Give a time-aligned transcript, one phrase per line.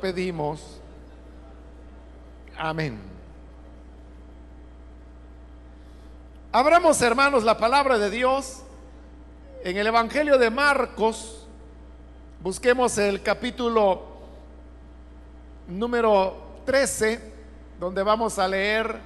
[0.00, 0.80] pedimos.
[2.56, 2.98] Amén.
[6.50, 8.62] Abramos, hermanos, la palabra de Dios
[9.62, 11.46] en el Evangelio de Marcos.
[12.40, 14.02] Busquemos el capítulo
[15.68, 17.20] número 13,
[17.78, 19.00] donde vamos a leer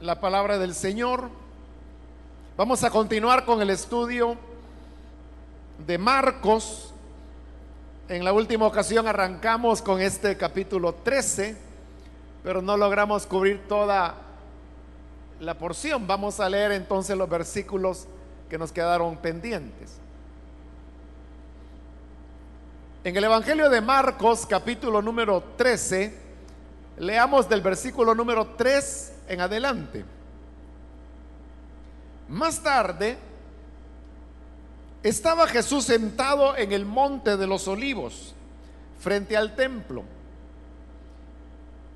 [0.00, 1.30] la palabra del Señor.
[2.56, 4.36] Vamos a continuar con el estudio
[5.84, 6.93] de Marcos.
[8.06, 11.56] En la última ocasión arrancamos con este capítulo 13,
[12.42, 14.14] pero no logramos cubrir toda
[15.40, 16.06] la porción.
[16.06, 18.06] Vamos a leer entonces los versículos
[18.50, 19.96] que nos quedaron pendientes.
[23.04, 26.14] En el Evangelio de Marcos, capítulo número 13,
[26.98, 30.04] leamos del versículo número 3 en adelante.
[32.28, 33.16] Más tarde,
[35.04, 38.34] estaba Jesús sentado en el monte de los olivos,
[38.98, 40.02] frente al templo.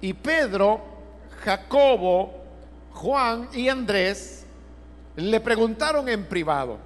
[0.02, 0.82] Y Pedro,
[1.42, 2.34] Jacobo,
[2.92, 4.44] Juan y Andrés
[5.16, 6.76] le preguntaron en privado,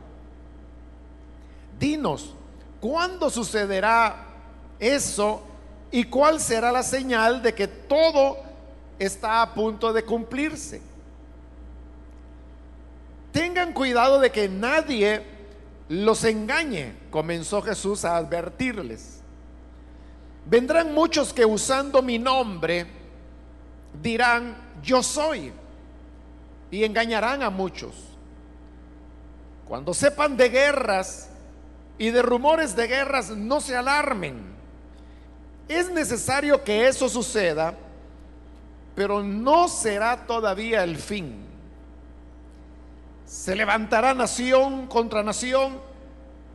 [1.78, 2.34] dinos,
[2.80, 4.28] ¿cuándo sucederá
[4.78, 5.42] eso
[5.90, 8.38] y cuál será la señal de que todo
[8.96, 10.80] está a punto de cumplirse?
[13.32, 15.31] Tengan cuidado de que nadie
[15.88, 19.20] los engañe, comenzó Jesús a advertirles.
[20.46, 22.86] Vendrán muchos que usando mi nombre
[24.02, 25.52] dirán, yo soy,
[26.70, 27.94] y engañarán a muchos.
[29.66, 31.28] Cuando sepan de guerras
[31.98, 34.52] y de rumores de guerras, no se alarmen.
[35.68, 37.74] Es necesario que eso suceda,
[38.94, 41.51] pero no será todavía el fin.
[43.26, 45.80] Se levantará nación contra nación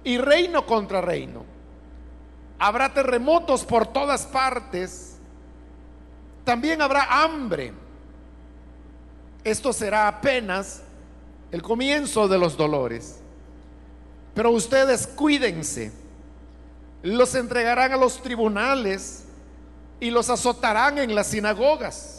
[0.04, 1.46] y reino contra reino.
[2.60, 5.18] Habrá terremotos por todas partes.
[6.44, 7.74] También habrá hambre.
[9.44, 10.82] Esto será apenas
[11.52, 13.20] el comienzo de los dolores.
[14.34, 15.92] Pero ustedes cuídense.
[17.04, 19.26] Los entregarán a los tribunales
[20.00, 22.17] y los azotarán en las sinagogas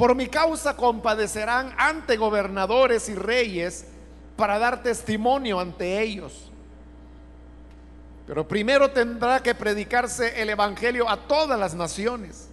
[0.00, 3.84] por mi causa compadecerán ante gobernadores y reyes
[4.34, 6.50] para dar testimonio ante ellos.
[8.26, 12.48] Pero primero tendrá que predicarse el Evangelio a todas las naciones.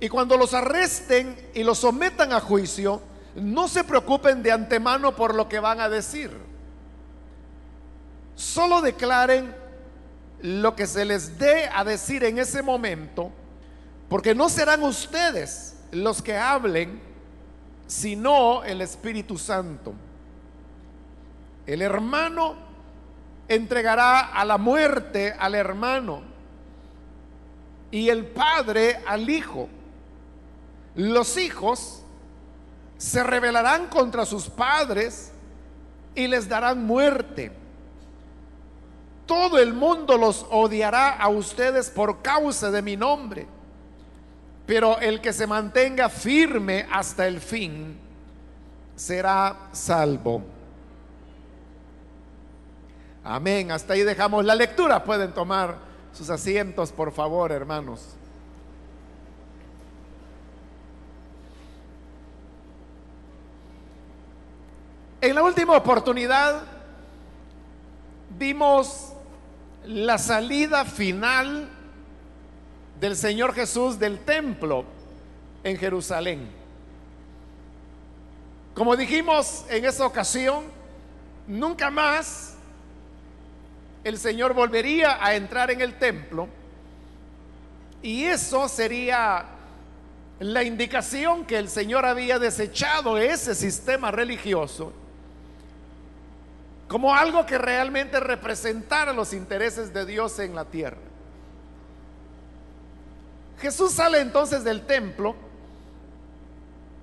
[0.00, 3.00] Y cuando los arresten y los sometan a juicio,
[3.36, 6.32] no se preocupen de antemano por lo que van a decir.
[8.34, 9.54] Solo declaren
[10.40, 13.30] lo que se les dé a decir en ese momento
[14.12, 17.00] porque no serán ustedes los que hablen,
[17.86, 19.94] sino el Espíritu Santo.
[21.66, 22.56] El hermano
[23.48, 26.20] entregará a la muerte al hermano
[27.90, 29.70] y el padre al hijo.
[30.94, 32.02] Los hijos
[32.98, 35.32] se rebelarán contra sus padres
[36.14, 37.50] y les darán muerte.
[39.24, 43.61] Todo el mundo los odiará a ustedes por causa de mi nombre
[44.66, 47.98] pero el que se mantenga firme hasta el fin
[48.94, 50.42] será salvo.
[53.24, 53.70] Amén.
[53.70, 55.04] Hasta ahí dejamos la lectura.
[55.04, 55.76] Pueden tomar
[56.12, 58.16] sus asientos, por favor, hermanos.
[65.20, 66.62] En la última oportunidad
[68.38, 69.12] vimos
[69.84, 71.68] la salida final
[73.02, 74.84] del Señor Jesús del templo
[75.64, 76.48] en Jerusalén.
[78.74, 80.62] Como dijimos en esa ocasión,
[81.48, 82.54] nunca más
[84.04, 86.48] el Señor volvería a entrar en el templo
[88.02, 89.46] y eso sería
[90.38, 94.92] la indicación que el Señor había desechado ese sistema religioso
[96.86, 101.11] como algo que realmente representara los intereses de Dios en la tierra.
[103.62, 105.36] Jesús sale entonces del templo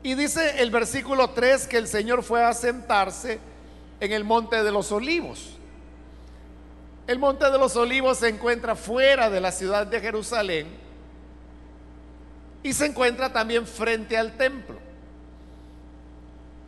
[0.03, 3.39] y dice el versículo 3 que el Señor fue a sentarse
[4.01, 5.56] en el monte de los olivos.
[7.07, 10.67] El monte de los olivos se encuentra fuera de la ciudad de Jerusalén
[12.61, 14.77] y se encuentra también frente al templo.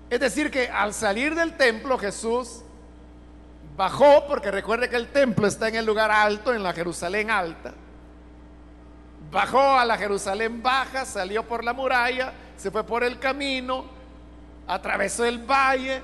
[0.09, 2.61] Es decir, que al salir del templo Jesús
[3.75, 7.73] bajó, porque recuerde que el templo está en el lugar alto, en la Jerusalén alta
[9.31, 13.85] bajó a la Jerusalén baja, salió por la muralla, se fue por el camino,
[14.67, 16.01] atravesó el valle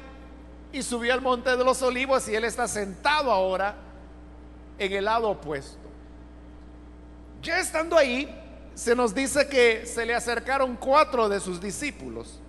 [0.72, 3.76] y subió al monte de los olivos y él está sentado ahora
[4.80, 5.78] en el lado opuesto.
[7.42, 8.34] Ya estando ahí,
[8.74, 12.40] se nos dice que se le acercaron cuatro de sus discípulos.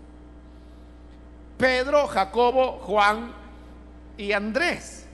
[1.56, 3.32] Pedro, Jacobo, Juan
[4.16, 5.06] y Andrés.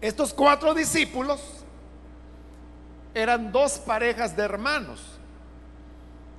[0.00, 1.61] Estos cuatro discípulos
[3.14, 5.18] eran dos parejas de hermanos.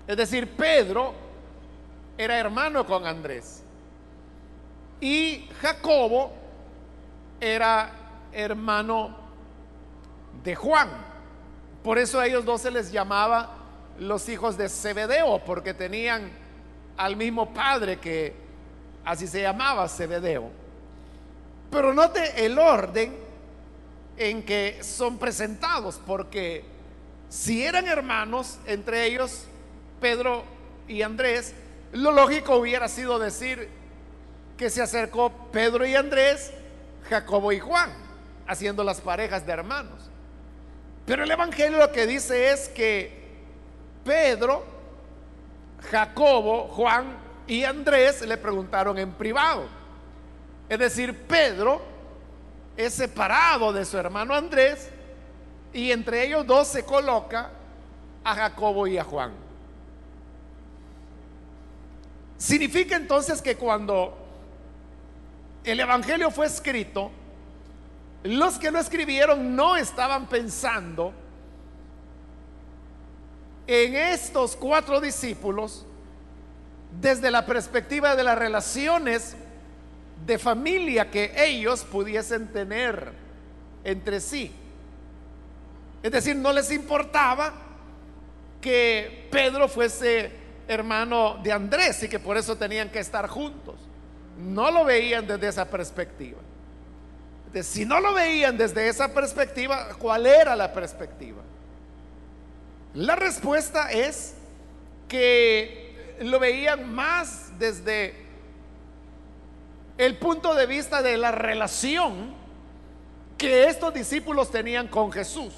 [0.07, 1.13] Es decir, Pedro
[2.17, 3.63] era hermano con Andrés.
[4.99, 6.33] Y Jacobo
[7.39, 7.91] era
[8.31, 9.15] hermano
[10.43, 10.89] de Juan.
[11.83, 13.57] Por eso a ellos dos se les llamaba
[13.99, 16.31] los hijos de Zebedeo, porque tenían
[16.97, 18.33] al mismo padre que
[19.05, 20.49] así se llamaba Zebedeo.
[21.69, 23.17] Pero note el orden
[24.17, 26.63] en que son presentados, porque
[27.29, 29.45] si eran hermanos entre ellos,
[29.99, 30.43] Pedro
[30.87, 31.53] y Andrés,
[31.91, 33.69] lo lógico hubiera sido decir
[34.57, 36.51] que se acercó Pedro y Andrés,
[37.09, 37.91] Jacobo y Juan,
[38.47, 40.09] haciendo las parejas de hermanos.
[41.05, 43.23] Pero el Evangelio lo que dice es que
[44.05, 44.63] Pedro,
[45.91, 47.17] Jacobo, Juan
[47.47, 49.67] y Andrés le preguntaron en privado.
[50.69, 51.92] Es decir, Pedro
[52.75, 54.89] es separado de su hermano Andrés
[55.73, 57.51] y entre ellos dos se coloca
[58.23, 59.33] a Jacobo y a Juan.
[62.37, 64.17] Significa entonces que cuando
[65.63, 67.11] el Evangelio fue escrito,
[68.23, 71.13] los que lo escribieron no estaban pensando
[73.67, 75.85] en estos cuatro discípulos
[76.99, 79.35] desde la perspectiva de las relaciones
[80.25, 83.11] de familia que ellos pudiesen tener
[83.83, 84.51] entre sí.
[86.01, 87.53] Es decir, no les importaba
[88.61, 90.31] que Pedro fuese
[90.67, 93.75] hermano de Andrés y que por eso tenían que estar juntos.
[94.37, 96.39] No lo veían desde esa perspectiva
[97.61, 101.43] si no lo veían desde esa perspectiva, ¿cuál era la perspectiva?
[102.95, 104.33] La respuesta es
[105.07, 108.22] que lo veían más desde
[109.97, 112.33] el punto de vista de la relación
[113.37, 115.53] que estos discípulos tenían con Jesús.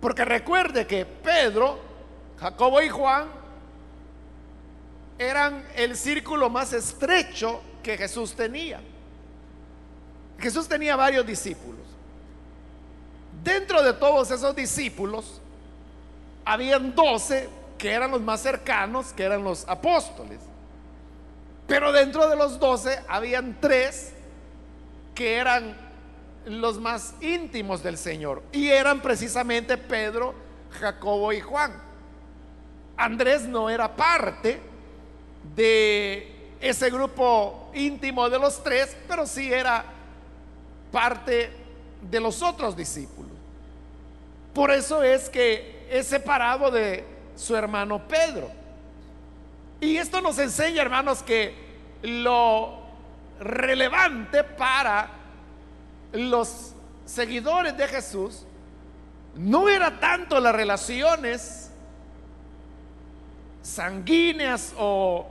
[0.00, 1.78] Porque recuerde que Pedro,
[2.38, 3.28] Jacobo y Juan
[5.18, 8.80] eran el círculo más estrecho que Jesús tenía.
[10.38, 11.80] Jesús tenía varios discípulos.
[13.44, 15.40] Dentro de todos esos discípulos,
[16.44, 20.38] habían doce que eran los más cercanos, que eran los apóstoles.
[21.70, 24.12] Pero dentro de los doce habían tres
[25.14, 25.76] que eran
[26.44, 28.42] los más íntimos del Señor.
[28.50, 30.34] Y eran precisamente Pedro,
[30.80, 31.72] Jacobo y Juan.
[32.96, 34.58] Andrés no era parte
[35.54, 39.84] de ese grupo íntimo de los tres, pero sí era
[40.90, 41.50] parte
[42.02, 43.30] de los otros discípulos.
[44.52, 47.04] Por eso es que es separado de
[47.36, 48.59] su hermano Pedro.
[49.80, 51.54] Y esto nos enseña, hermanos, que
[52.02, 52.80] lo
[53.40, 55.10] relevante para
[56.12, 56.74] los
[57.06, 58.44] seguidores de Jesús
[59.36, 61.70] no era tanto las relaciones
[63.62, 65.26] sanguíneas o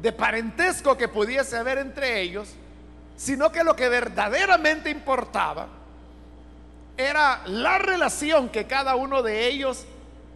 [0.00, 2.50] de parentesco que pudiese haber entre ellos,
[3.16, 5.68] sino que lo que verdaderamente importaba
[6.96, 9.86] era la relación que cada uno de ellos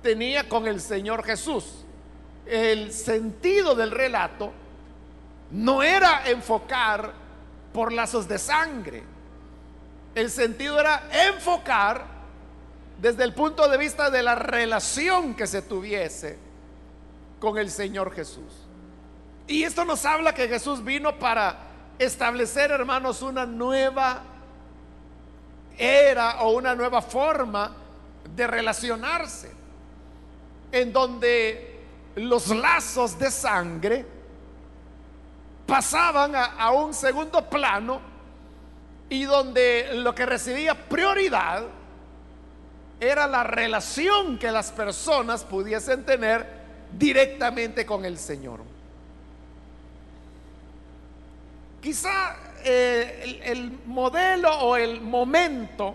[0.02, 1.81] tenía con el Señor Jesús.
[2.46, 4.52] El sentido del relato
[5.52, 7.12] no era enfocar
[7.72, 9.02] por lazos de sangre.
[10.14, 12.04] El sentido era enfocar
[13.00, 16.38] desde el punto de vista de la relación que se tuviese
[17.40, 18.52] con el Señor Jesús.
[19.46, 21.56] Y esto nos habla que Jesús vino para
[21.98, 24.22] establecer, hermanos, una nueva
[25.76, 27.74] era o una nueva forma
[28.36, 29.50] de relacionarse,
[30.70, 31.71] en donde
[32.16, 34.04] los lazos de sangre
[35.66, 38.00] pasaban a, un segundo plano
[39.08, 41.64] y donde lo que recibía prioridad
[43.00, 46.46] era la relación que las personas pudiesen tener
[46.92, 48.60] directamente con el Señor.
[51.80, 55.94] Quizá eh, el modelo o el momento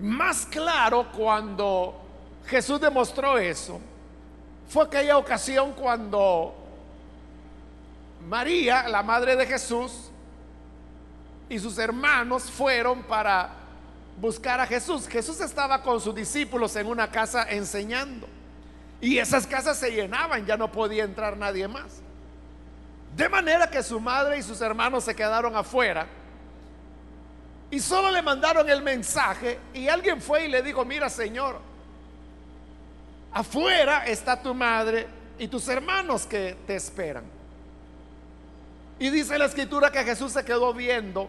[0.00, 2.00] más claro cuando
[2.46, 3.80] Jesús demostró eso
[4.68, 6.54] fue aquella ocasión cuando
[8.28, 10.10] María, la madre de Jesús,
[11.48, 13.50] y sus hermanos fueron para
[14.20, 15.08] buscar a Jesús.
[15.08, 18.28] Jesús estaba con sus discípulos en una casa enseñando.
[19.00, 22.02] Y esas casas se llenaban, ya no podía entrar nadie más.
[23.16, 26.06] De manera que su madre y sus hermanos se quedaron afuera.
[27.70, 31.60] Y solo le mandaron el mensaje y alguien fue y le dijo, mira Señor,
[33.32, 35.06] afuera está tu madre
[35.38, 37.24] y tus hermanos que te esperan.
[38.98, 41.28] Y dice la escritura que Jesús se quedó viendo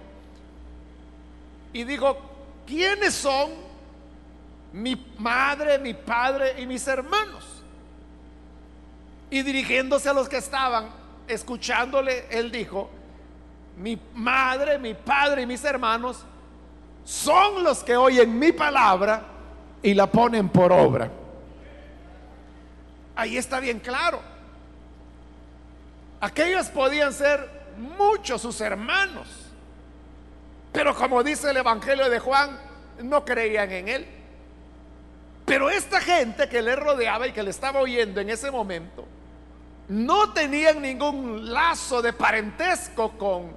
[1.72, 2.18] y dijo,
[2.65, 3.51] ¿quiénes son
[4.74, 7.46] mi madre, mi padre y mis hermanos?
[9.29, 10.89] Y dirigiéndose a los que estaban
[11.27, 12.89] escuchándole, él dijo,
[13.77, 16.25] mi madre, mi padre y mis hermanos
[17.06, 19.24] son los que oyen mi palabra
[19.82, 21.10] y la ponen por obra.
[23.19, 24.21] Ahí está bien claro.
[26.21, 29.27] Aquellos podían ser muchos sus hermanos,
[30.71, 32.57] pero como dice el Evangelio de Juan,
[33.03, 34.07] no creían en él.
[35.43, 39.05] Pero esta gente que le rodeaba y que le estaba oyendo en ese momento,
[39.89, 43.53] no tenían ningún lazo de parentesco con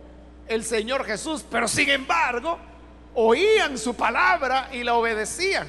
[0.48, 2.58] el Señor Jesús, pero sin embargo
[3.14, 5.68] oían su palabra y la obedecían.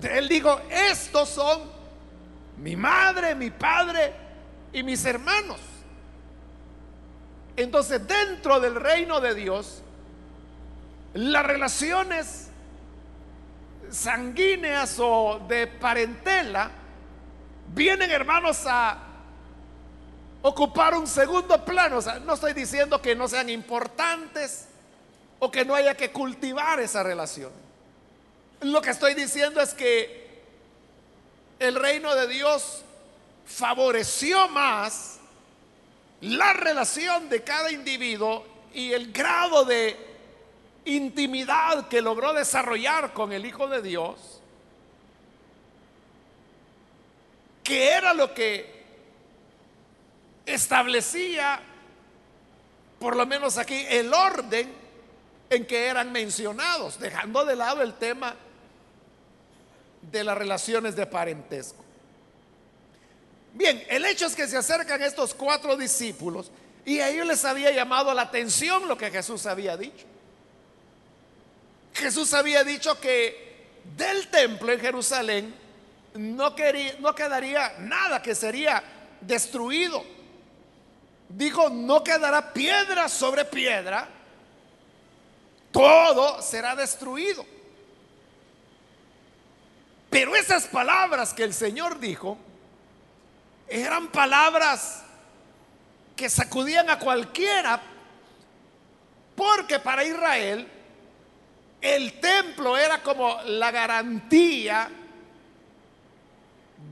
[0.00, 1.81] él dijo, estos son
[2.58, 4.12] mi madre, mi padre
[4.72, 5.60] y mis hermanos.
[7.56, 9.82] Entonces dentro del reino de Dios,
[11.14, 12.48] las relaciones
[13.90, 16.70] sanguíneas o de parentela
[17.74, 18.98] vienen hermanos a
[20.40, 21.98] ocupar un segundo plano.
[21.98, 24.68] O sea, no estoy diciendo que no sean importantes
[25.38, 27.50] o que no haya que cultivar esa relación.
[28.60, 30.21] Lo que estoy diciendo es que
[31.62, 32.82] el reino de Dios
[33.46, 35.18] favoreció más
[36.20, 39.96] la relación de cada individuo y el grado de
[40.84, 44.40] intimidad que logró desarrollar con el Hijo de Dios,
[47.62, 48.82] que era lo que
[50.46, 51.60] establecía,
[52.98, 54.72] por lo menos aquí, el orden
[55.48, 58.34] en que eran mencionados, dejando de lado el tema
[60.10, 61.82] de las relaciones de parentesco.
[63.54, 66.50] Bien, el hecho es que se acercan estos cuatro discípulos
[66.84, 70.06] y a ellos les había llamado la atención lo que Jesús había dicho.
[71.94, 73.66] Jesús había dicho que
[73.96, 75.54] del templo en Jerusalén
[76.14, 78.82] no, quería, no quedaría nada que sería
[79.20, 80.02] destruido
[81.36, 84.08] dijo, no quedará piedra sobre piedra,
[85.70, 87.44] todo será destruido.
[90.12, 92.36] Pero esas palabras que el Señor dijo
[93.66, 95.02] eran palabras
[96.14, 97.80] que sacudían a cualquiera,
[99.34, 100.68] porque para Israel
[101.80, 104.90] el templo era como la garantía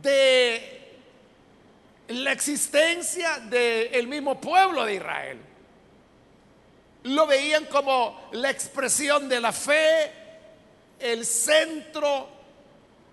[0.01, 0.95] de
[2.09, 5.39] la existencia del mismo pueblo de Israel.
[7.03, 10.11] Lo veían como la expresión de la fe,
[10.99, 12.40] el centro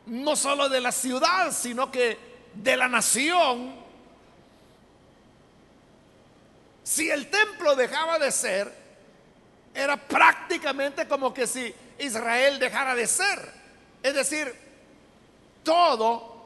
[0.07, 2.17] no solo de la ciudad, sino que
[2.53, 3.75] de la nación.
[6.83, 8.73] Si el templo dejaba de ser,
[9.73, 13.53] era prácticamente como que si Israel dejara de ser.
[14.01, 14.53] Es decir,
[15.63, 16.37] todo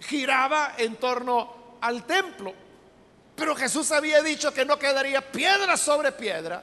[0.00, 2.54] giraba en torno al templo.
[3.34, 6.62] Pero Jesús había dicho que no quedaría piedra sobre piedra,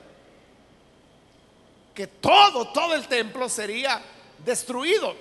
[1.94, 4.02] que todo, todo el templo sería
[4.46, 5.16] destruido.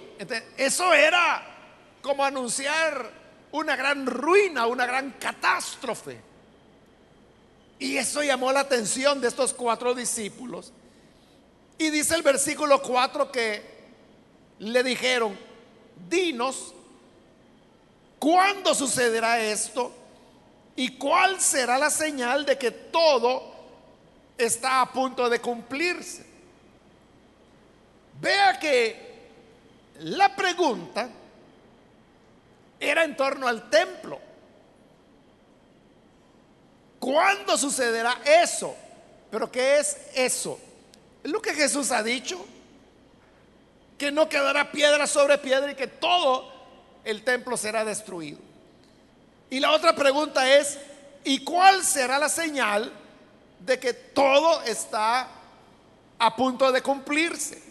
[0.57, 1.45] eso era
[2.03, 3.11] como anunciar
[3.53, 6.21] una gran ruina, una gran catástrofe.
[7.79, 10.73] Y eso llamó la atención de estos cuatro discípulos.
[11.79, 13.63] Y dice el versículo 4 que
[14.61, 15.37] le dijeron,
[16.09, 16.75] dinos
[18.25, 19.93] ¿Cuándo sucederá esto?
[20.77, 23.53] ¿Y cuál será la señal de que todo
[24.39, 26.25] está a punto de cumplirse?
[28.19, 29.04] Vea que
[30.01, 31.09] la pregunta
[32.81, 34.21] era en torno al templo.
[36.99, 38.75] ¿Cuándo sucederá eso?
[39.31, 40.59] Pero ¿qué es eso?
[41.23, 42.45] Es lo que Jesús ha dicho.
[43.99, 46.53] Que no quedará piedra sobre piedra y que todo
[47.05, 48.39] el templo será destruido.
[49.51, 50.79] Y la otra pregunta es,
[51.23, 52.93] ¿y cuál será la señal
[53.61, 55.29] de que todo está
[56.19, 57.64] a punto de cumplirse?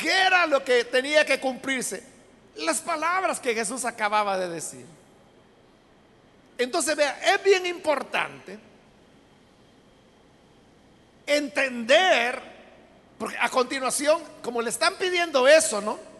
[0.00, 2.02] ¿Qué era lo que tenía que cumplirse?
[2.56, 4.86] Las palabras que Jesús acababa de decir.
[6.58, 8.58] Entonces, vea, es bien importante
[11.26, 12.40] entender,
[13.18, 16.10] porque a continuación, como le están pidiendo eso, ¿no?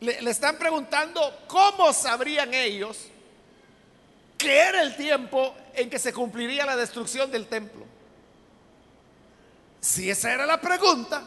[0.00, 2.98] le, están preguntando cómo sabrían ellos
[4.36, 7.84] que era el tiempo en que se cumpliría la destrucción del templo.
[9.80, 11.22] si esa era la pregunta,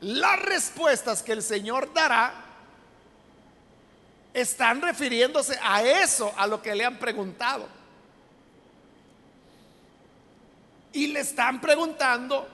[0.00, 2.44] las respuestas que el Señor dará
[4.34, 7.66] están refiriéndose a eso, a lo que le han preguntado.
[10.92, 12.46] Y le están preguntando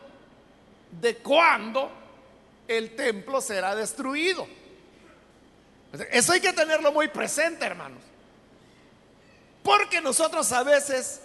[1.01, 1.91] de cuándo
[2.69, 4.47] el templo será destruido.
[6.11, 8.03] Eso hay que tenerlo muy presente, hermanos.
[9.63, 11.21] Porque nosotros a veces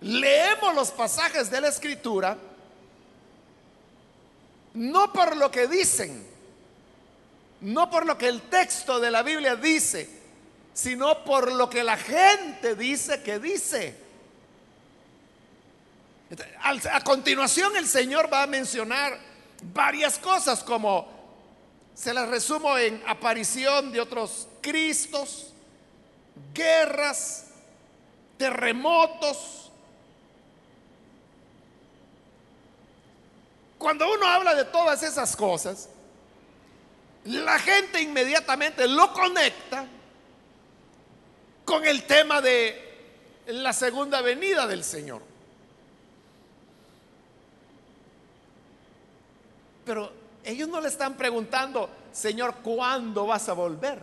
[0.00, 2.36] leemos los pasajes de la escritura
[4.78, 6.24] no por lo que dicen,
[7.62, 10.08] no por lo que el texto de la Biblia dice,
[10.72, 13.96] sino por lo que la gente dice que dice.
[16.62, 19.18] A continuación el Señor va a mencionar
[19.74, 21.08] varias cosas como
[21.94, 25.52] se las resumo en aparición de otros Cristos,
[26.54, 27.46] guerras,
[28.36, 29.67] terremotos.
[33.78, 35.88] Cuando uno habla de todas esas cosas,
[37.24, 39.86] la gente inmediatamente lo conecta
[41.64, 42.86] con el tema de
[43.46, 45.22] la segunda venida del Señor.
[49.84, 50.12] Pero
[50.44, 54.00] ellos no le están preguntando, Señor, ¿cuándo vas a volver?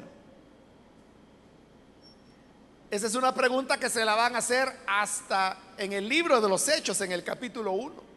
[2.89, 6.47] Esa es una pregunta que se la van a hacer hasta en el libro de
[6.47, 8.14] los Hechos, en el capítulo 1.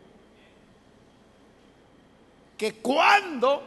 [2.58, 3.62] Que cuándo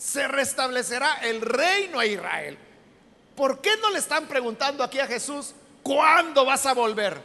[0.00, 2.58] se restablecerá el reino a Israel.
[3.36, 7.20] ¿Por qué no le están preguntando aquí a Jesús, ¿cuándo vas a volver?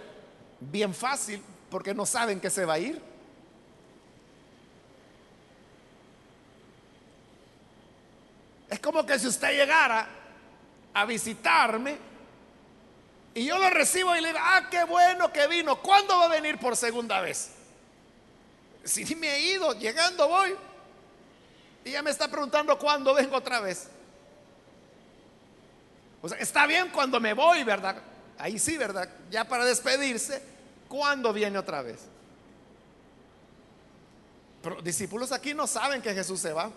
[0.59, 3.01] Bien fácil, porque no saben que se va a ir.
[8.69, 10.09] Es como que si usted llegara
[10.93, 11.97] a visitarme
[13.33, 16.29] y yo lo recibo y le digo, ah, qué bueno que vino, ¿cuándo va a
[16.29, 17.54] venir por segunda vez?
[18.85, 20.55] Si me he ido, llegando voy.
[21.83, 23.87] Y ya me está preguntando cuándo vengo otra vez.
[26.21, 27.97] O sea, está bien cuando me voy, ¿verdad?
[28.37, 29.09] Ahí sí, ¿verdad?
[29.29, 30.41] Ya para despedirse,
[30.87, 31.99] ¿cuándo viene otra vez?
[34.61, 36.71] Pero discípulos aquí no saben que Jesús se va.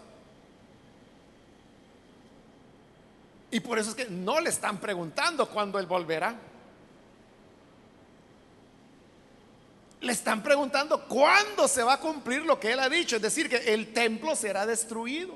[3.51, 6.35] Y por eso es que no le están preguntando cuándo Él volverá.
[10.01, 13.49] Le están preguntando cuándo se va a cumplir lo que Él ha dicho, es decir,
[13.49, 15.35] que el templo será destruido.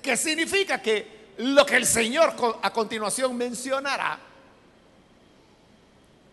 [0.00, 0.80] ¿Qué significa?
[0.80, 4.20] Que lo que el Señor a continuación mencionará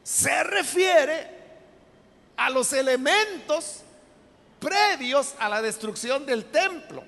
[0.03, 1.27] se refiere
[2.37, 3.81] a los elementos
[4.59, 7.03] previos a la destrucción del templo.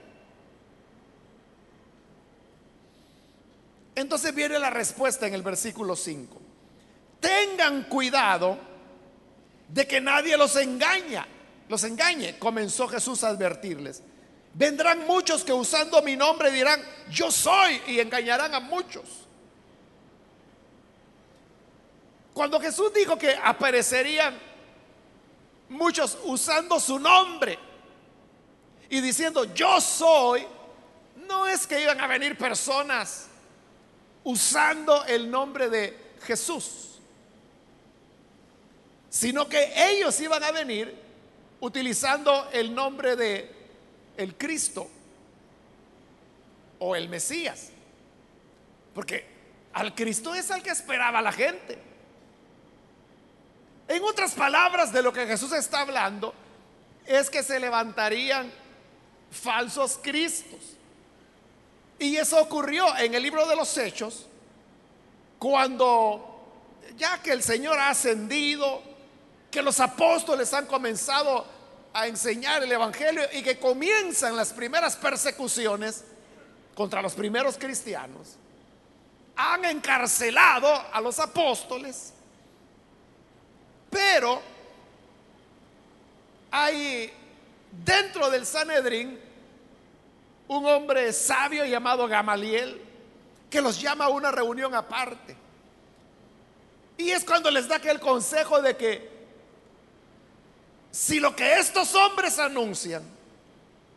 [3.95, 6.41] Entonces viene la respuesta en el versículo 5.
[7.19, 8.57] Tengan cuidado
[9.73, 11.25] de que nadie los engaña,
[11.67, 14.03] los engañe, comenzó Jesús a advertirles.
[14.53, 19.03] Vendrán muchos que usando mi nombre dirán, yo soy, y engañarán a muchos.
[22.35, 24.39] Cuando Jesús dijo que aparecerían
[25.69, 27.57] muchos usando su nombre
[28.89, 30.45] y diciendo, yo soy,
[31.27, 33.27] no es que iban a venir personas
[34.23, 36.92] usando el nombre de Jesús,
[39.13, 40.91] sino que ellos iban a venir
[41.59, 43.47] utilizando el nombre de
[44.17, 44.89] el Cristo
[46.79, 47.69] o el Mesías.
[48.95, 49.23] Porque
[49.73, 51.77] al Cristo es al que esperaba la gente.
[53.87, 56.33] En otras palabras, de lo que Jesús está hablando
[57.05, 58.51] es que se levantarían
[59.29, 60.59] falsos cristos.
[61.99, 64.25] Y eso ocurrió en el libro de los Hechos,
[65.37, 68.92] cuando ya que el Señor ha ascendido,
[69.53, 71.45] que los apóstoles han comenzado
[71.93, 76.03] a enseñar el Evangelio y que comienzan las primeras persecuciones
[76.73, 78.35] contra los primeros cristianos,
[79.35, 82.13] han encarcelado a los apóstoles,
[83.91, 84.41] pero
[86.49, 87.13] hay
[87.85, 89.19] dentro del Sanedrín
[90.47, 92.81] un hombre sabio llamado Gamaliel,
[93.51, 95.37] que los llama a una reunión aparte.
[96.97, 99.12] Y es cuando les da aquel consejo de que
[100.93, 103.01] si lo que estos hombres anuncian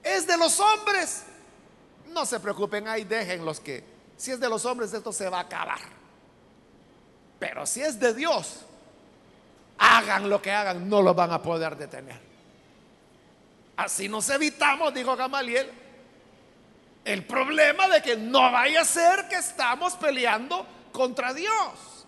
[0.02, 1.24] es de los hombres,
[2.08, 3.84] no se preocupen, ahí dejen los que,
[4.16, 5.78] si es de los hombres, esto se va a acabar.
[7.38, 8.60] Pero si es de Dios,
[9.76, 12.18] hagan lo que hagan, no lo van a poder detener.
[13.76, 15.70] Así nos evitamos, dijo Gamaliel,
[17.04, 22.06] el problema de que no vaya a ser que estamos peleando contra Dios.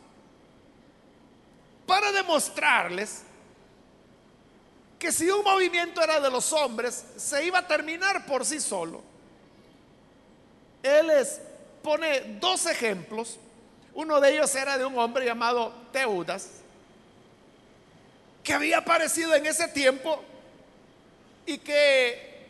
[1.87, 3.28] Para demostrarles
[4.99, 9.03] que si un movimiento era de los hombres, se iba a terminar por sí solo.
[10.83, 11.41] Él les
[11.83, 13.39] pone dos ejemplos.
[13.95, 16.49] Uno de ellos era de un hombre llamado Teudas,
[18.43, 20.23] que había aparecido en ese tiempo
[21.47, 22.47] y que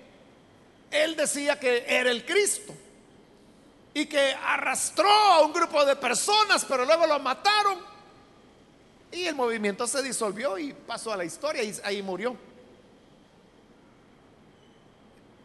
[0.91, 2.75] él decía que era el Cristo
[3.95, 7.79] y que arrastró a un grupo de personas, pero luego lo mataron
[9.11, 12.37] y el movimiento se disolvió y pasó a la historia y ahí murió.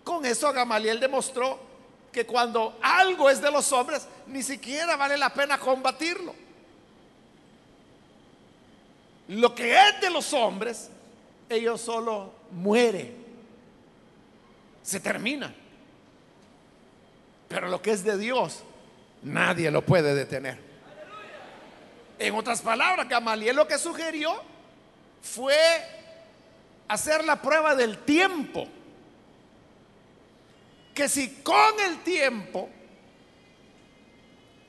[0.04, 1.60] Con eso Gamaliel demostró
[2.12, 6.36] que cuando algo es de los hombres, ni siquiera vale la pena combatirlo.
[9.30, 10.90] Lo que es de los hombres,
[11.50, 13.16] ellos solo muere.
[14.84, 15.56] Se termina.
[17.48, 18.64] Pero lo que es de Dios,
[19.22, 20.73] nadie lo puede detener.
[22.20, 24.42] En otras palabras, Gamaliel lo que sugirió
[25.22, 25.58] fue
[26.88, 28.68] hacer la prueba del tiempo.
[30.94, 32.70] Que si con el tiempo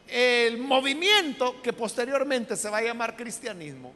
[0.09, 3.93] el movimiento que posteriormente se va a llamar cristianismo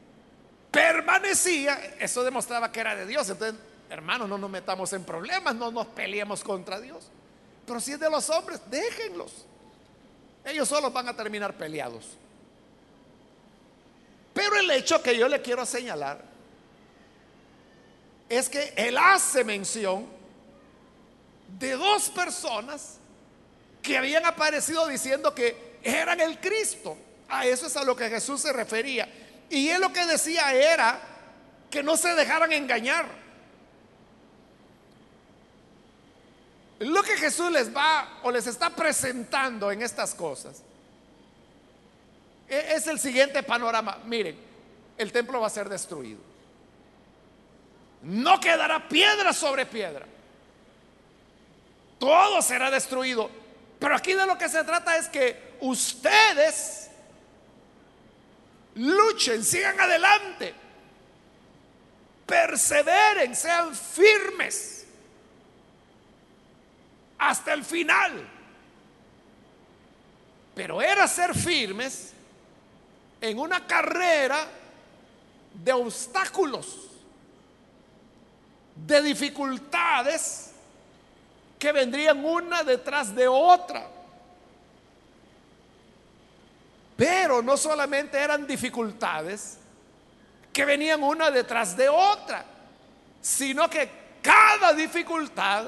[0.70, 3.28] permanecía, eso demostraba que era de Dios.
[3.30, 3.58] Entonces,
[3.88, 7.10] hermanos, no nos metamos en problemas, no nos peleemos contra Dios.
[7.66, 9.46] Pero si es de los hombres, déjenlos.
[10.44, 12.17] Ellos solo van a terminar peleados.
[14.38, 16.22] Pero el hecho que yo le quiero señalar
[18.28, 20.06] es que él hace mención
[21.58, 22.98] de dos personas
[23.82, 26.96] que habían aparecido diciendo que eran el Cristo.
[27.28, 29.08] A eso es a lo que Jesús se refería.
[29.50, 31.00] Y él lo que decía era
[31.68, 33.08] que no se dejaran engañar.
[36.78, 40.62] Lo que Jesús les va o les está presentando en estas cosas
[42.48, 43.98] es el siguiente panorama.
[44.04, 44.36] Miren,
[44.96, 46.20] el templo va a ser destruido.
[48.02, 50.06] No quedará piedra sobre piedra.
[51.98, 53.30] Todo será destruido.
[53.78, 56.90] Pero aquí de lo que se trata es que ustedes
[58.74, 60.54] luchen, sigan adelante,
[62.26, 64.86] perseveren, sean firmes
[67.18, 68.28] hasta el final.
[70.54, 72.14] Pero era ser firmes
[73.20, 74.46] en una carrera
[75.52, 76.88] de obstáculos,
[78.74, 80.52] de dificultades
[81.58, 83.88] que vendrían una detrás de otra.
[86.96, 89.58] Pero no solamente eran dificultades
[90.52, 92.44] que venían una detrás de otra,
[93.20, 93.88] sino que
[94.22, 95.66] cada dificultad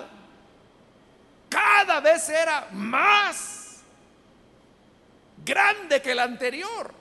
[1.49, 3.79] cada vez era más
[5.45, 7.00] grande que la anterior.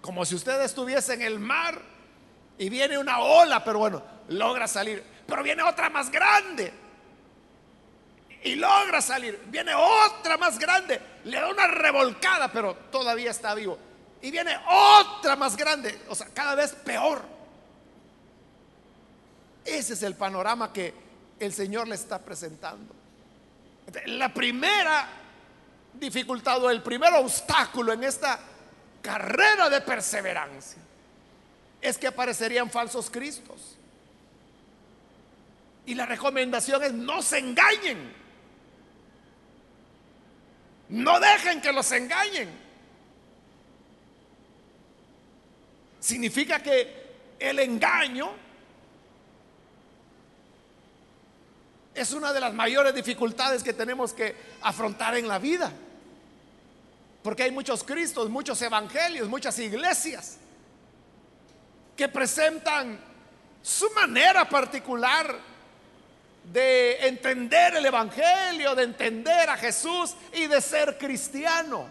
[0.00, 1.80] Como si usted estuviese en el mar
[2.58, 5.02] y viene una ola, pero bueno, logra salir.
[5.26, 6.72] Pero viene otra más grande.
[8.42, 9.42] Y logra salir.
[9.46, 11.00] Viene otra más grande.
[11.24, 13.78] Le da una revolcada, pero todavía está vivo.
[14.22, 16.02] Y viene otra más grande.
[16.08, 17.22] O sea, cada vez peor.
[19.64, 20.94] Ese es el panorama que
[21.38, 22.94] el Señor le está presentando.
[24.06, 25.08] La primera
[25.94, 28.38] dificultad o el primer obstáculo en esta
[29.02, 30.80] carrera de perseverancia
[31.80, 33.76] es que aparecerían falsos cristos.
[35.86, 38.12] Y la recomendación es no se engañen.
[40.90, 42.50] No dejen que los engañen.
[46.00, 47.00] Significa que
[47.38, 48.30] el engaño
[51.94, 55.72] es una de las mayores dificultades que tenemos que afrontar en la vida.
[57.22, 60.38] Porque hay muchos cristos, muchos evangelios, muchas iglesias
[61.96, 62.98] que presentan
[63.62, 65.36] su manera particular
[66.44, 71.86] de entender el evangelio, de entender a Jesús y de ser cristiano.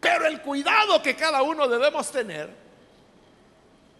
[0.00, 2.48] Pero el cuidado que cada uno debemos tener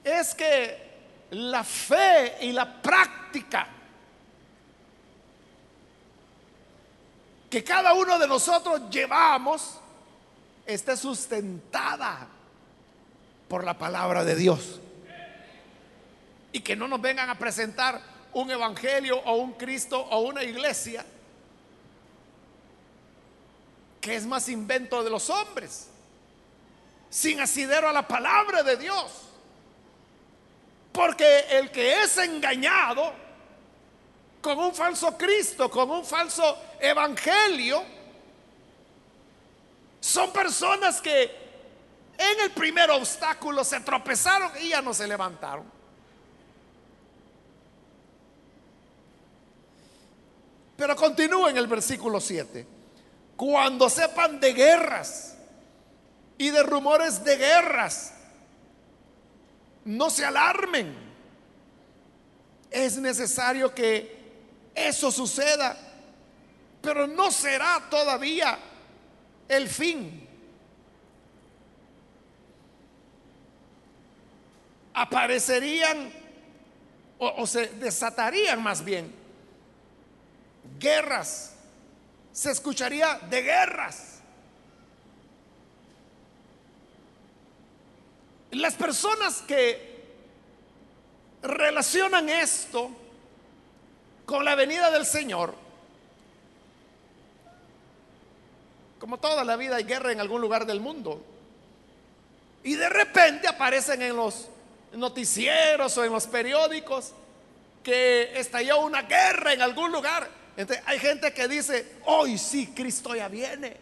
[0.02, 0.90] es que
[1.32, 3.68] la fe y la práctica
[7.50, 9.74] que cada uno de nosotros llevamos
[10.64, 12.28] esté sustentada
[13.48, 14.80] por la palabra de Dios.
[16.52, 18.00] Y que no nos vengan a presentar
[18.32, 21.04] un evangelio o un Cristo o una iglesia
[24.00, 25.88] que es más invento de los hombres,
[27.10, 29.12] sin asidero a la palabra de Dios.
[30.92, 33.12] Porque el que es engañado
[34.40, 37.82] con un falso Cristo, con un falso evangelio,
[40.00, 41.40] son personas que
[42.16, 45.64] en el primer obstáculo se tropezaron y ya no se levantaron.
[50.76, 52.66] Pero continúa en el versículo 7.
[53.36, 55.34] Cuando sepan de guerras
[56.38, 58.14] y de rumores de guerras,
[59.84, 60.94] no se alarmen.
[62.70, 64.19] Es necesario que
[64.88, 65.76] eso suceda,
[66.82, 68.58] pero no será todavía
[69.48, 70.26] el fin.
[74.94, 76.12] Aparecerían
[77.18, 79.20] o, se desatarían más bien
[80.78, 81.54] guerras.
[82.32, 84.20] Se escucharía de guerras.
[88.52, 89.90] Las personas que
[91.42, 92.90] relacionan esto
[94.30, 95.52] con la venida del Señor,
[99.00, 101.20] como toda la vida hay guerra en algún lugar del mundo,
[102.62, 104.46] y de repente aparecen en los
[104.92, 107.12] noticieros o en los periódicos
[107.82, 110.28] que estalló una guerra en algún lugar.
[110.56, 113.76] Entonces, hay gente que dice, hoy sí, Cristo ya viene.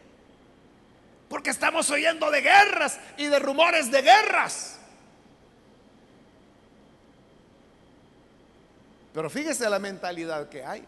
[1.28, 4.77] Porque estamos oyendo de guerras y de rumores de guerras.
[9.18, 10.84] Pero fíjese la mentalidad que hay.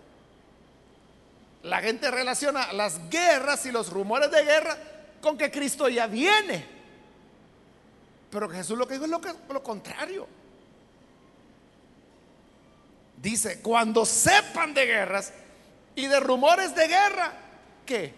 [1.65, 4.77] La gente relaciona las guerras y los rumores de guerra
[5.21, 6.65] con que Cristo ya viene.
[8.31, 10.29] Pero Jesús lo que dijo es lo, que, lo contrario.
[13.21, 15.33] Dice, cuando sepan de guerras
[15.97, 17.33] y de rumores de guerra,
[17.85, 18.15] ¿qué?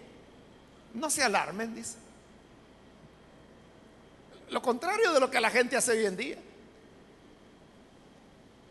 [0.93, 1.97] No se alarmen, dice.
[4.51, 6.37] Lo contrario de lo que la gente hace hoy en día.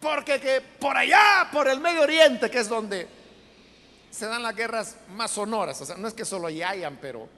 [0.01, 3.07] Porque que por allá, por el Medio Oriente, que es donde
[4.09, 7.29] se dan las guerras más sonoras, o sea, no es que solo allá hayan, pero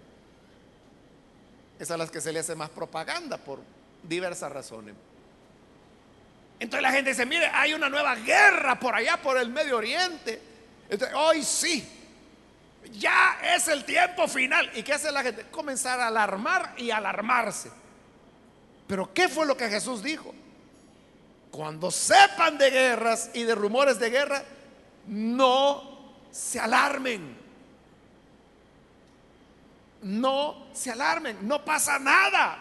[1.78, 3.60] es a las que se le hace más propaganda por
[4.02, 4.95] diversas razones.
[6.60, 10.41] Entonces la gente dice, mire, hay una nueva guerra por allá, por el Medio Oriente.
[10.89, 11.86] Entonces, hoy sí,
[12.93, 14.71] ya es el tiempo final.
[14.73, 15.47] ¿Y qué hace la gente?
[15.52, 17.69] Comenzar a alarmar y alarmarse.
[18.88, 20.34] Pero ¿qué fue lo que Jesús dijo?
[21.54, 24.44] Cuando sepan de guerras y de rumores de guerra,
[25.06, 27.38] no se alarmen.
[30.02, 32.58] No se alarmen, no pasa nada.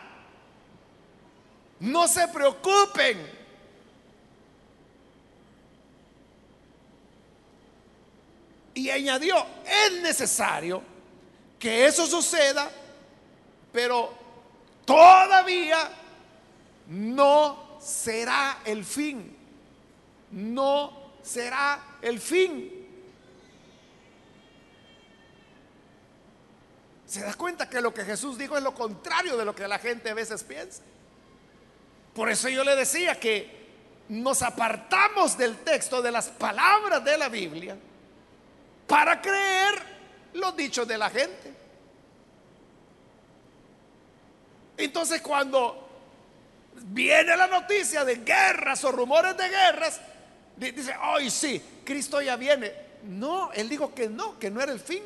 [1.80, 3.26] No se preocupen.
[8.74, 10.82] Y añadió, es necesario
[11.58, 12.70] que eso suceda,
[13.72, 14.12] pero
[14.84, 15.78] todavía
[16.88, 19.36] no será el fin.
[20.30, 22.82] No será el fin.
[27.06, 29.78] ¿Se da cuenta que lo que Jesús dijo es lo contrario de lo que la
[29.78, 30.82] gente a veces piensa?
[32.14, 33.62] Por eso yo le decía que
[34.08, 37.76] nos apartamos del texto de las palabras de la Biblia
[38.86, 39.74] para creer
[40.34, 41.54] los dichos de la gente.
[44.76, 45.91] Entonces cuando
[46.74, 50.00] viene la noticia de guerras o rumores de guerras,
[50.56, 52.72] dice, hoy sí, Cristo ya viene.
[53.04, 55.02] No, él dijo que no, que no era el fin,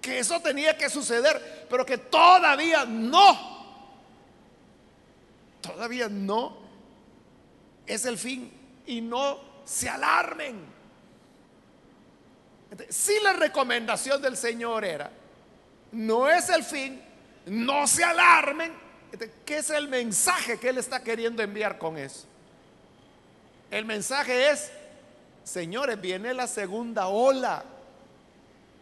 [0.00, 3.54] que eso tenía que suceder, pero que todavía no.
[5.60, 6.58] Todavía no
[7.86, 8.52] es el fin
[8.86, 10.74] y no se alarmen.
[12.88, 15.10] Si la recomendación del Señor era,
[15.92, 17.00] no es el fin,
[17.46, 18.83] no se alarmen,
[19.44, 22.26] ¿qué es el mensaje que Él está queriendo enviar con eso?
[23.70, 24.70] El mensaje es,
[25.42, 27.64] señores, viene la segunda ola.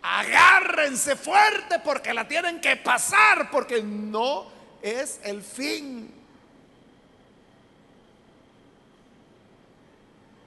[0.02, 4.50] Agárrense fuerte porque la tienen que pasar, porque no
[4.82, 6.12] es el fin.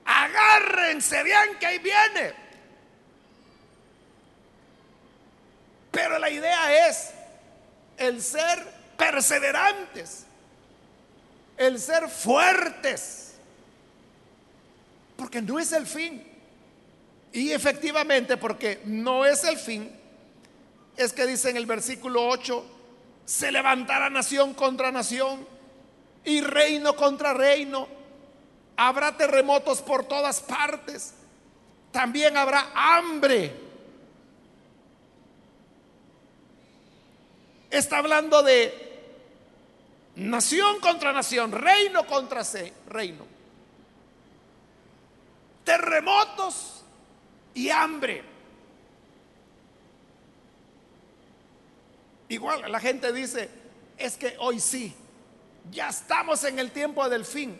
[0.05, 2.33] Agárrense bien que ahí viene.
[5.91, 7.11] Pero la idea es
[7.97, 10.25] el ser perseverantes,
[11.57, 13.35] el ser fuertes,
[15.17, 16.23] porque no es el fin.
[17.31, 19.91] Y efectivamente, porque no es el fin,
[20.95, 22.65] es que dice en el versículo 8,
[23.25, 25.45] se levantará nación contra nación
[26.23, 27.87] y reino contra reino.
[28.77, 31.13] Habrá terremotos por todas partes.
[31.91, 33.65] También habrá hambre
[37.77, 38.84] está hablando de
[40.15, 42.43] nación contra nación, reino contra
[42.87, 43.25] reino.
[45.63, 46.83] Terremotos
[47.53, 48.23] y hambre.
[52.29, 53.49] Igual la gente dice,
[53.97, 54.93] es que hoy sí,
[55.71, 57.59] ya estamos en el tiempo del fin.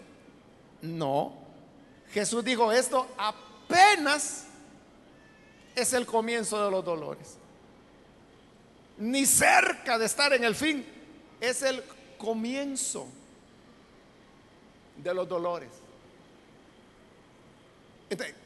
[0.82, 1.34] No,
[2.12, 4.46] Jesús dijo esto apenas
[5.76, 7.38] es el comienzo de los dolores.
[8.98, 10.86] Ni cerca de estar en el fin,
[11.42, 11.84] es el
[12.18, 13.08] comienzo
[14.98, 15.70] de los dolores.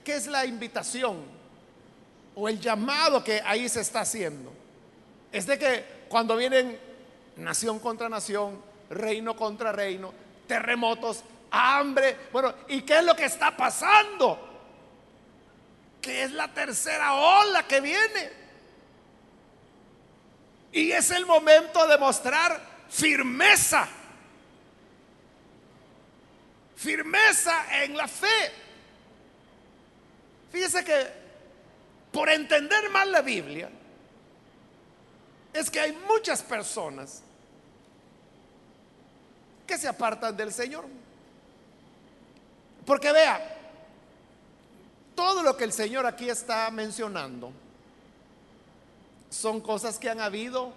[0.03, 1.17] ¿Qué es la invitación
[2.35, 4.51] o el llamado que ahí se está haciendo?
[5.31, 6.79] Es de que cuando vienen
[7.37, 10.13] nación contra nación, reino contra reino,
[10.47, 14.47] terremotos, hambre, bueno, ¿y qué es lo que está pasando?
[16.01, 18.39] Que es la tercera ola que viene.
[20.71, 23.87] Y es el momento de mostrar firmeza.
[26.75, 28.51] Firmeza en la fe.
[30.51, 31.19] Fíjese que
[32.11, 33.69] por entender mal la Biblia,
[35.53, 37.21] es que hay muchas personas
[39.67, 40.85] que se apartan del Señor.
[42.85, 43.57] Porque vea,
[45.15, 47.51] todo lo que el Señor aquí está mencionando
[49.29, 50.73] son cosas que han habido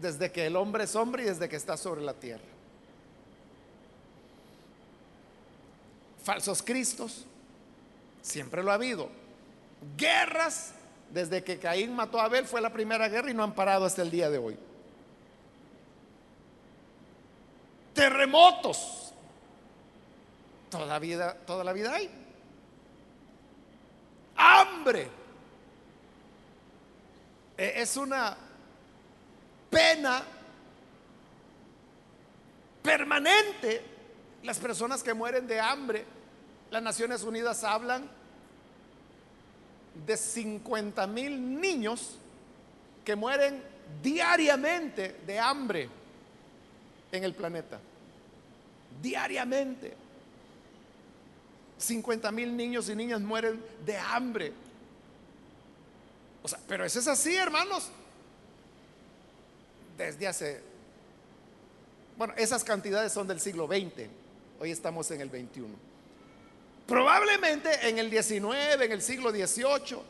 [0.00, 2.44] desde que el hombre es hombre y desde que está sobre la tierra.
[6.22, 7.24] Falsos cristos,
[8.22, 9.08] siempre lo ha habido.
[9.96, 10.72] Guerras,
[11.10, 14.02] desde que Caín mató a Abel fue la primera guerra y no han parado hasta
[14.02, 14.56] el día de hoy.
[17.94, 19.12] Terremotos,
[20.70, 22.10] toda la vida, toda la vida hay.
[24.36, 25.08] Hambre,
[27.56, 28.36] e, es una
[29.70, 30.22] pena
[32.82, 33.82] permanente
[34.42, 36.04] las personas que mueren de hambre.
[36.70, 38.08] Las Naciones Unidas hablan
[40.06, 42.16] de 50 mil niños
[43.04, 43.62] que mueren
[44.02, 45.88] diariamente de hambre
[47.12, 47.80] en el planeta.
[49.02, 49.96] Diariamente.
[51.78, 54.52] 50 mil niños y niñas mueren de hambre.
[56.42, 57.90] O sea, pero eso es así, hermanos.
[60.00, 60.60] Desde hace...
[62.16, 64.08] Bueno, esas cantidades son del siglo XX.
[64.58, 65.68] Hoy estamos en el 21.
[66.86, 70.02] Probablemente en el 19, en el siglo 18,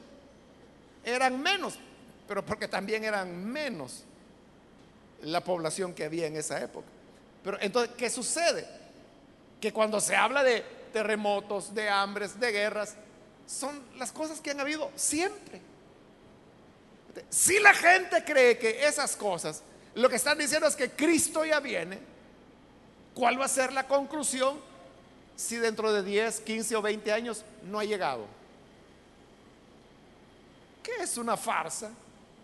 [1.05, 1.77] eran menos,
[2.29, 4.05] pero porque también eran menos
[5.23, 6.87] la población que había en esa época.
[7.43, 8.69] Pero entonces, ¿qué sucede?
[9.61, 12.95] Que cuando se habla de terremotos, de hambres, de guerras,
[13.45, 15.61] son las cosas que han habido siempre.
[17.29, 21.61] Si la gente cree que esas cosas, lo que están diciendo es que Cristo ya
[21.61, 21.99] viene,
[23.15, 24.71] ¿cuál va a ser la conclusión?
[25.41, 28.27] si dentro de 10, 15 o 20 años no ha llegado?
[30.83, 31.91] ¿Qué es una farsa?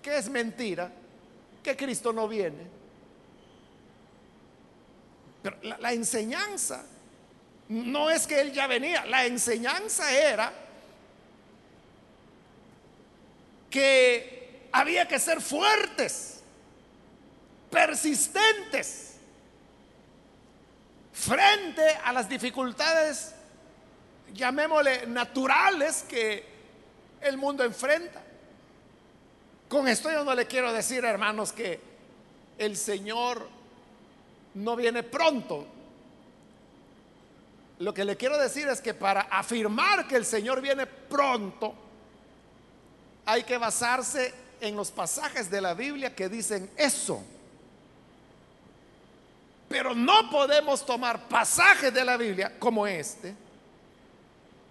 [0.00, 0.90] ¿Qué es mentira?
[1.62, 2.66] Que Cristo no viene.
[5.42, 6.86] Pero la, la enseñanza
[7.68, 10.50] no es que Él ya venía, la enseñanza era
[13.68, 16.35] que había que ser fuertes,
[17.76, 19.16] persistentes
[21.12, 23.34] frente a las dificultades,
[24.32, 26.42] llamémosle naturales, que
[27.20, 28.22] el mundo enfrenta.
[29.68, 31.78] Con esto yo no le quiero decir, hermanos, que
[32.56, 33.46] el Señor
[34.54, 35.66] no viene pronto.
[37.80, 41.74] Lo que le quiero decir es que para afirmar que el Señor viene pronto,
[43.26, 47.22] hay que basarse en los pasajes de la Biblia que dicen eso.
[49.68, 53.34] Pero no podemos tomar pasajes de la Biblia como este,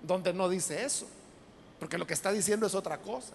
[0.02, 1.08] donde no dice eso,
[1.80, 3.34] porque lo que está diciendo es otra cosa.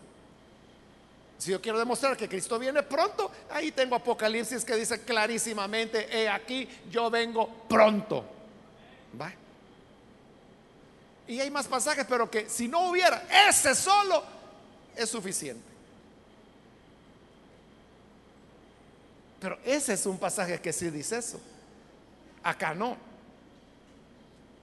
[1.38, 6.29] Si yo quiero demostrar que Cristo viene pronto, ahí tengo Apocalipsis que dice clarísimamente, he
[6.29, 8.25] aquí, yo vengo pronto.
[9.18, 9.33] ¿Va?
[11.27, 14.23] Y hay más pasajes, pero que si no hubiera ese solo,
[14.94, 15.62] es suficiente.
[19.40, 21.40] Pero ese es un pasaje que sí dice eso.
[22.42, 22.96] Acá no.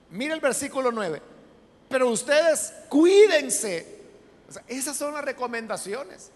[0.10, 1.22] Mire el versículo 9.
[1.90, 4.02] Pero ustedes cuídense.
[4.68, 6.32] esas son las recomendaciones.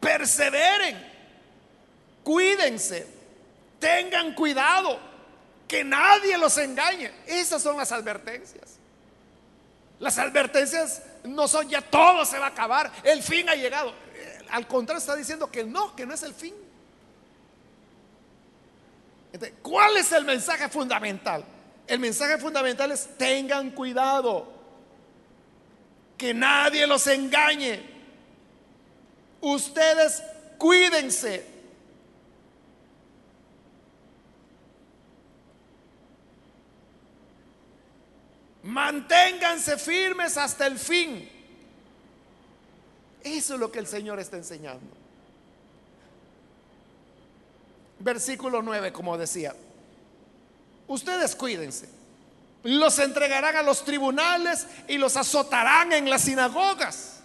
[0.00, 1.10] Perseveren.
[2.22, 3.06] Cuídense.
[3.78, 4.98] Tengan cuidado.
[5.66, 7.12] Que nadie los engañe.
[7.26, 8.78] Esas son las advertencias.
[10.00, 12.90] Las advertencias no son ya todo se va a acabar.
[13.04, 13.92] El fin ha llegado.
[14.50, 16.54] Al contrario, está diciendo que no, que no es el fin.
[19.62, 21.44] ¿cuál es el mensaje fundamental?
[21.86, 24.52] El mensaje fundamental es tengan cuidado,
[26.16, 27.80] que nadie los engañe.
[29.40, 30.22] Ustedes
[30.58, 31.46] cuídense.
[38.62, 41.28] Manténganse firmes hasta el fin.
[43.22, 44.99] Eso es lo que el Señor está enseñando.
[48.00, 49.54] Versículo 9, como decía,
[50.88, 51.86] ustedes cuídense,
[52.62, 57.20] los entregarán a los tribunales y los azotarán en las sinagogas.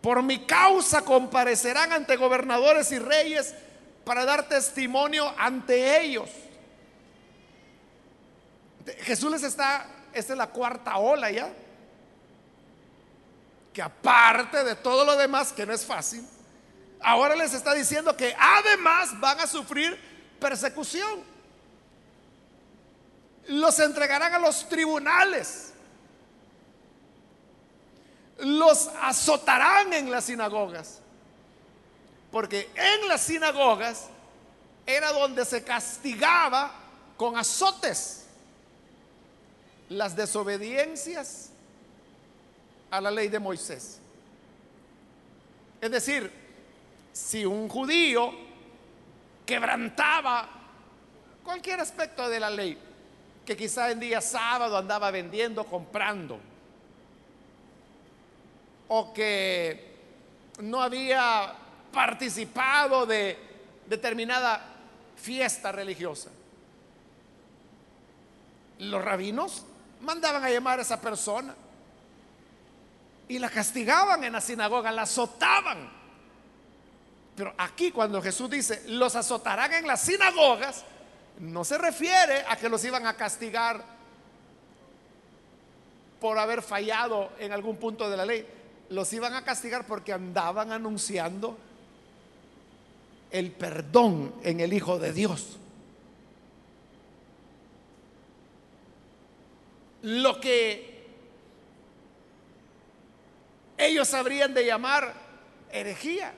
[0.00, 3.52] Por mi causa comparecerán ante gobernadores y reyes
[4.04, 6.30] para dar testimonio ante ellos.
[9.00, 11.52] Jesús les está, esta es la cuarta ola ya,
[13.72, 16.24] que aparte de todo lo demás, que no es fácil,
[17.02, 19.98] ahora les está diciendo que además van a sufrir
[20.40, 21.22] persecución.
[23.46, 25.72] Los entregarán a los tribunales.
[28.38, 31.00] Los azotarán en las sinagogas.
[32.30, 34.06] Porque en las sinagogas
[34.86, 36.72] era donde se castigaba
[37.16, 38.26] con azotes
[39.88, 41.50] las desobediencias
[42.90, 43.98] a la ley de Moisés.
[45.80, 46.47] Es decir,
[47.18, 48.32] si un judío
[49.44, 50.48] quebrantaba
[51.42, 52.78] cualquier aspecto de la ley,
[53.44, 56.38] que quizá en día sábado andaba vendiendo, comprando,
[58.86, 59.96] o que
[60.60, 61.54] no había
[61.92, 63.36] participado de
[63.86, 64.64] determinada
[65.16, 66.30] fiesta religiosa.
[68.78, 69.64] Los rabinos
[70.02, 71.54] mandaban a llamar a esa persona
[73.26, 75.97] y la castigaban en la sinagoga, la azotaban.
[77.38, 80.84] Pero aquí cuando Jesús dice, los azotarán en las sinagogas,
[81.38, 83.84] no se refiere a que los iban a castigar
[86.20, 88.44] por haber fallado en algún punto de la ley.
[88.88, 91.56] Los iban a castigar porque andaban anunciando
[93.30, 95.58] el perdón en el Hijo de Dios.
[100.02, 101.06] Lo que
[103.76, 105.14] ellos habrían de llamar
[105.70, 106.34] herejía,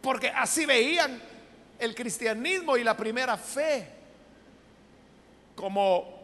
[0.00, 1.20] porque así veían
[1.78, 3.88] el cristianismo y la primera fe
[5.54, 6.20] como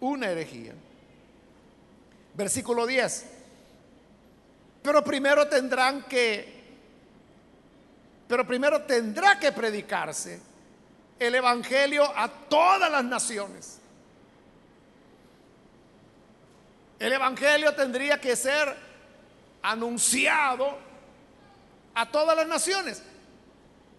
[0.00, 0.74] una herejía.
[2.34, 3.26] Versículo 10.
[4.82, 6.56] Pero primero tendrán que
[8.28, 10.40] pero primero tendrá que predicarse
[11.18, 13.78] el Evangelio a todas las naciones.
[16.98, 18.74] El Evangelio tendría que ser
[19.62, 20.85] anunciado
[21.96, 23.02] a todas las naciones.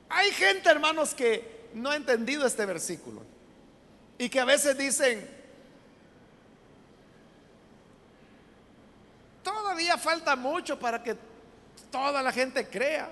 [0.07, 3.23] Hay gente, hermanos, que no ha entendido este versículo
[4.19, 5.27] y que a veces dicen,
[9.41, 11.17] todavía falta mucho para que
[11.91, 13.09] toda la gente crea.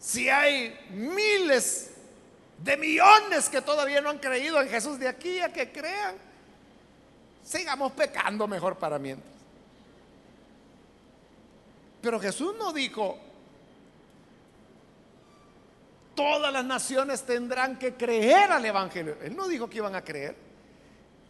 [0.00, 1.92] Si hay miles
[2.58, 6.16] de millones que todavía no han creído en Jesús de aquí a que crean,
[7.44, 9.35] sigamos pecando mejor para mientras.
[12.06, 13.18] Pero Jesús no dijo,
[16.14, 19.16] todas las naciones tendrán que creer al Evangelio.
[19.24, 20.36] Él no dijo que iban a creer.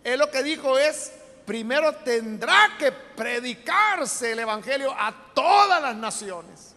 [0.04, 1.14] Él lo que dijo es,
[1.46, 6.74] primero tendrá que predicarse el Evangelio a todas las naciones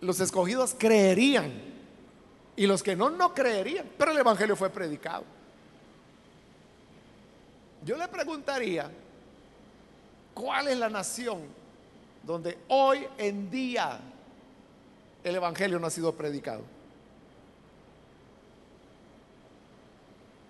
[0.00, 1.52] los escogidos creerían
[2.56, 5.24] y los que no, no creerían, pero el Evangelio fue predicado.
[7.84, 8.90] Yo le preguntaría,
[10.32, 11.61] ¿cuál es la nación
[12.22, 14.00] donde hoy en día
[15.24, 16.62] el Evangelio no ha sido predicado?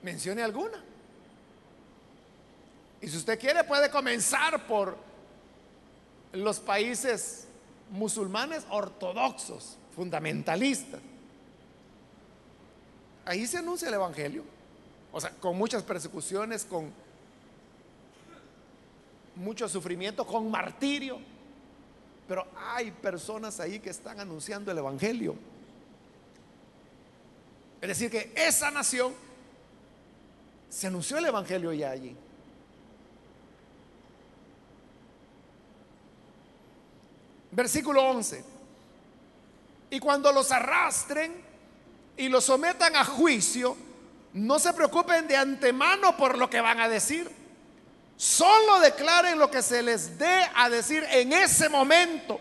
[0.03, 0.83] Mencione alguna.
[3.01, 4.97] Y si usted quiere puede comenzar por
[6.33, 7.47] los países
[7.91, 11.01] musulmanes ortodoxos, fundamentalistas.
[13.25, 14.45] Ahí se anuncia el Evangelio.
[15.12, 16.91] O sea, con muchas persecuciones, con
[19.37, 21.18] mucho sufrimiento, con martirio.
[22.33, 25.37] Pero hay personas ahí que están anunciando el Evangelio.
[27.78, 29.12] Es decir, que esa nación
[30.70, 32.16] se anunció el Evangelio ya allí.
[37.51, 38.43] Versículo 11.
[39.91, 41.35] Y cuando los arrastren
[42.16, 43.76] y los sometan a juicio,
[44.33, 47.41] no se preocupen de antemano por lo que van a decir.
[48.17, 52.41] Solo declaren lo que se les dé a decir en ese momento.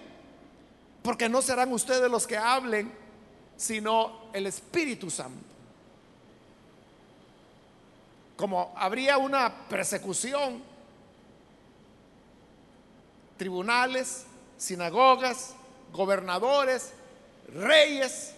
[1.02, 2.92] Porque no serán ustedes los que hablen,
[3.58, 5.46] sino el Espíritu Santo.
[8.38, 10.64] Como habría una persecución,
[13.38, 14.26] tribunales,
[14.58, 15.56] sinagogas,
[15.92, 16.92] gobernadores,
[17.54, 18.34] reyes.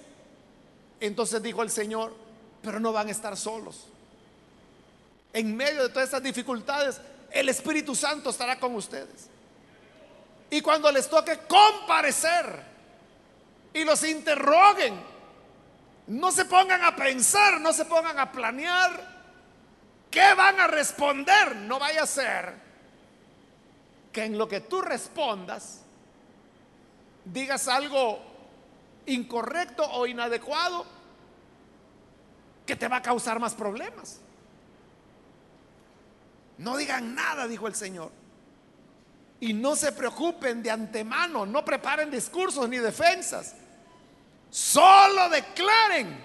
[1.00, 2.14] Entonces dijo el Señor,
[2.62, 3.88] pero no van a estar solos.
[5.34, 7.02] En medio de todas estas dificultades,
[7.34, 9.28] el Espíritu Santo estará con ustedes.
[10.52, 12.64] Y cuando les toque comparecer
[13.74, 15.02] y los interroguen,
[16.08, 19.14] no se pongan a pensar, no se pongan a planear
[20.12, 21.56] qué van a responder.
[21.56, 22.54] No vaya a ser
[24.12, 25.82] que en lo que tú respondas
[27.26, 28.22] digas algo
[29.08, 30.86] incorrecto o inadecuado
[32.68, 34.20] que te va a causar más problemas.
[36.58, 38.12] No digan nada, dijo el Señor.
[39.40, 43.56] Y no se preocupen de antemano, no preparen discursos ni defensas.
[44.50, 46.24] Solo declaren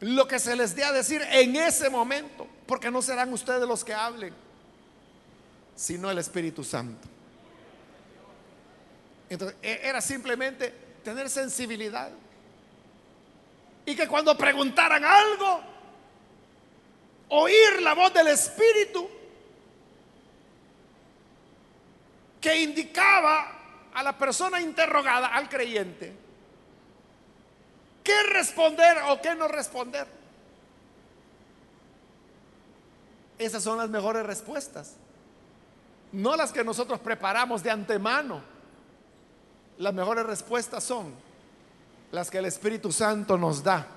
[0.00, 3.84] lo que se les dé a decir en ese momento, porque no serán ustedes los
[3.84, 4.34] que hablen,
[5.74, 7.08] sino el Espíritu Santo.
[9.28, 10.72] Entonces, e-, era simplemente
[11.04, 12.10] tener sensibilidad.
[13.84, 15.60] Y que cuando preguntaran algo,
[17.28, 19.08] oír la voz del Espíritu
[22.40, 23.52] que indicaba
[23.94, 26.14] a la persona interrogada, al creyente,
[28.04, 30.06] qué responder o qué no responder.
[33.38, 34.94] Esas son las mejores respuestas,
[36.12, 38.40] no las que nosotros preparamos de antemano.
[39.78, 41.12] Las mejores respuestas son
[42.12, 43.95] las que el Espíritu Santo nos da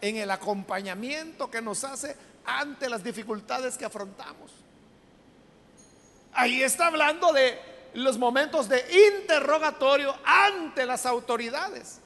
[0.00, 4.52] en el acompañamiento que nos hace ante las dificultades que afrontamos.
[6.32, 7.58] Ahí está hablando de
[7.94, 8.84] los momentos de
[9.20, 12.00] interrogatorio ante las autoridades.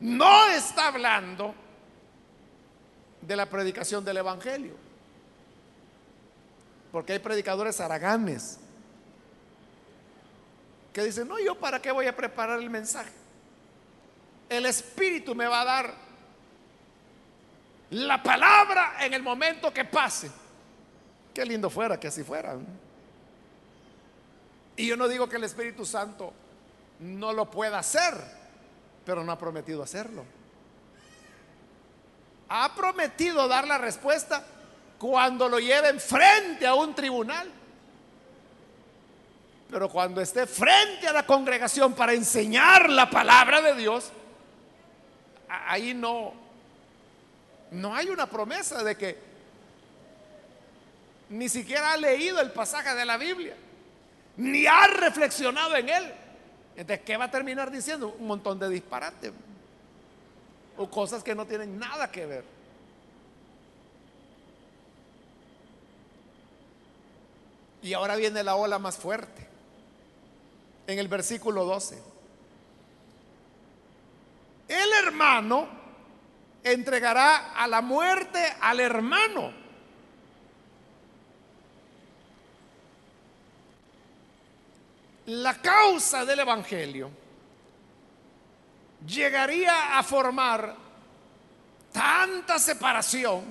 [0.00, 1.54] No está hablando
[3.20, 4.74] de la predicación del Evangelio.
[6.92, 8.58] Porque hay predicadores haraganes
[10.92, 13.12] que dicen, no, yo para qué voy a preparar el mensaje.
[14.48, 16.05] El Espíritu me va a dar
[17.90, 20.30] la palabra en el momento que pase.
[21.32, 22.56] Qué lindo fuera que así fuera.
[24.76, 26.32] Y yo no digo que el Espíritu Santo
[27.00, 28.14] no lo pueda hacer,
[29.04, 30.24] pero no ha prometido hacerlo.
[32.48, 34.44] Ha prometido dar la respuesta
[34.98, 37.50] cuando lo lleven frente a un tribunal.
[39.70, 44.12] Pero cuando esté frente a la congregación para enseñar la palabra de Dios,
[45.48, 46.32] ahí no,
[47.70, 49.18] no hay una promesa de que
[51.28, 53.56] ni siquiera ha leído el pasaje de la Biblia,
[54.36, 56.12] ni ha reflexionado en él.
[56.76, 58.14] Entonces, ¿qué va a terminar diciendo?
[58.18, 59.32] Un montón de disparates
[60.76, 62.44] o cosas que no tienen nada que ver.
[67.82, 69.46] Y ahora viene la ola más fuerte
[70.86, 72.02] en el versículo 12.
[74.68, 75.85] El hermano
[76.72, 79.52] entregará a la muerte al hermano.
[85.26, 87.10] La causa del Evangelio
[89.06, 90.74] llegaría a formar
[91.92, 93.44] tanta separación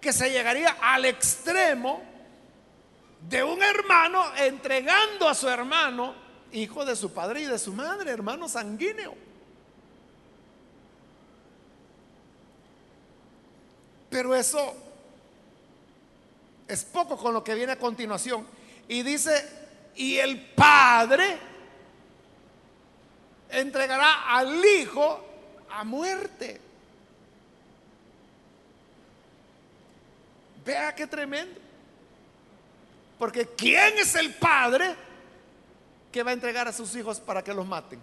[0.00, 2.02] que se llegaría al extremo
[3.20, 6.14] de un hermano entregando a su hermano
[6.52, 9.31] hijo de su padre y de su madre, hermano sanguíneo.
[14.12, 14.74] Pero eso
[16.68, 18.46] es poco con lo que viene a continuación.
[18.86, 19.44] Y dice,
[19.96, 21.38] y el padre
[23.48, 25.24] entregará al hijo
[25.70, 26.60] a muerte.
[30.64, 31.60] Vea qué tremendo.
[33.18, 34.94] Porque ¿quién es el padre?
[36.12, 37.98] que va a entregar a sus hijos para que los maten.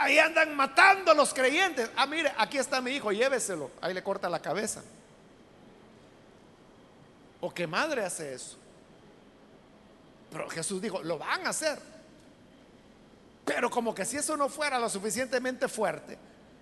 [0.00, 1.90] Ahí andan matando a los creyentes.
[1.96, 3.72] Ah, mire, aquí está mi hijo, lléveselo.
[3.80, 4.80] Ahí le corta la cabeza.
[7.40, 8.56] ¿O qué madre hace eso?
[10.30, 11.80] Pero Jesús dijo, lo van a hacer.
[13.44, 16.16] Pero como que si eso no fuera lo suficientemente fuerte,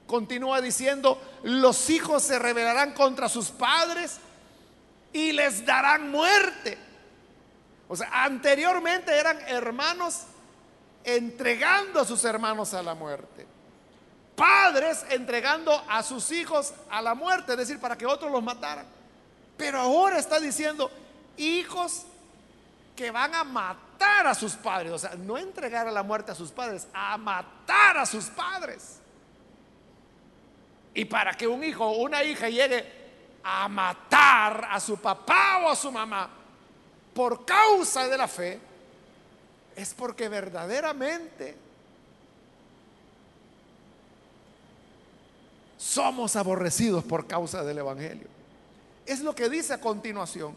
[0.07, 4.16] continúa diciendo, los hijos se rebelarán contra sus padres
[5.12, 6.78] y les darán muerte.
[7.87, 10.22] O sea, anteriormente eran hermanos
[11.07, 13.46] entregando a sus hermanos a la muerte.
[14.34, 18.84] Padres entregando a sus hijos a la muerte, es decir, para que otros los mataran.
[19.57, 20.90] Pero ahora está diciendo
[21.38, 22.04] hijos
[22.94, 24.92] que van a matar a sus padres.
[24.92, 28.98] O sea, no entregar a la muerte a sus padres, a matar a sus padres.
[30.92, 32.84] Y para que un hijo o una hija llegue
[33.44, 36.28] a matar a su papá o a su mamá,
[37.14, 38.61] por causa de la fe,
[39.77, 41.55] es porque verdaderamente
[45.77, 48.27] somos aborrecidos por causa del Evangelio.
[49.05, 50.55] Es lo que dice a continuación.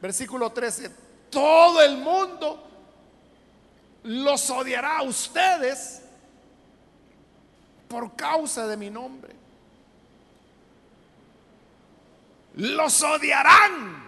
[0.00, 0.90] Versículo 13.
[1.30, 2.66] Todo el mundo
[4.04, 6.00] los odiará a ustedes
[7.86, 9.34] por causa de mi nombre.
[12.54, 14.02] Los odiarán.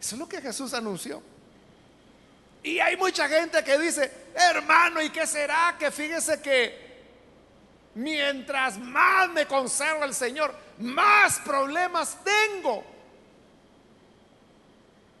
[0.00, 1.33] Eso es lo que Jesús anunció.
[2.64, 5.76] Y hay mucha gente que dice, hermano, ¿y qué será?
[5.78, 6.74] Que fíjese que
[7.94, 12.82] mientras más me conserva el Señor, más problemas tengo.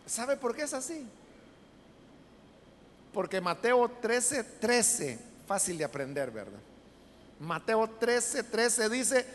[0.06, 1.06] ¿Sabe por qué es así?
[3.12, 6.60] Porque Mateo 13, 13, fácil de aprender, ¿verdad?
[7.40, 9.26] Mateo 13, 13 dice,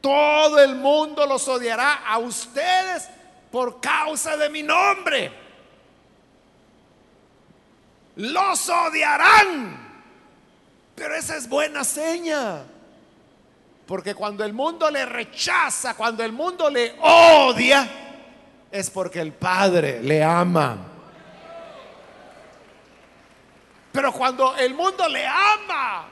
[0.00, 3.08] todo el mundo los odiará a ustedes
[3.50, 5.49] por causa de mi nombre.
[8.20, 9.78] Los odiarán.
[10.94, 12.62] Pero esa es buena seña.
[13.86, 17.88] Porque cuando el mundo le rechaza, cuando el mundo le odia,
[18.70, 20.76] es porque el Padre le ama.
[23.90, 26.08] Pero cuando el mundo le ama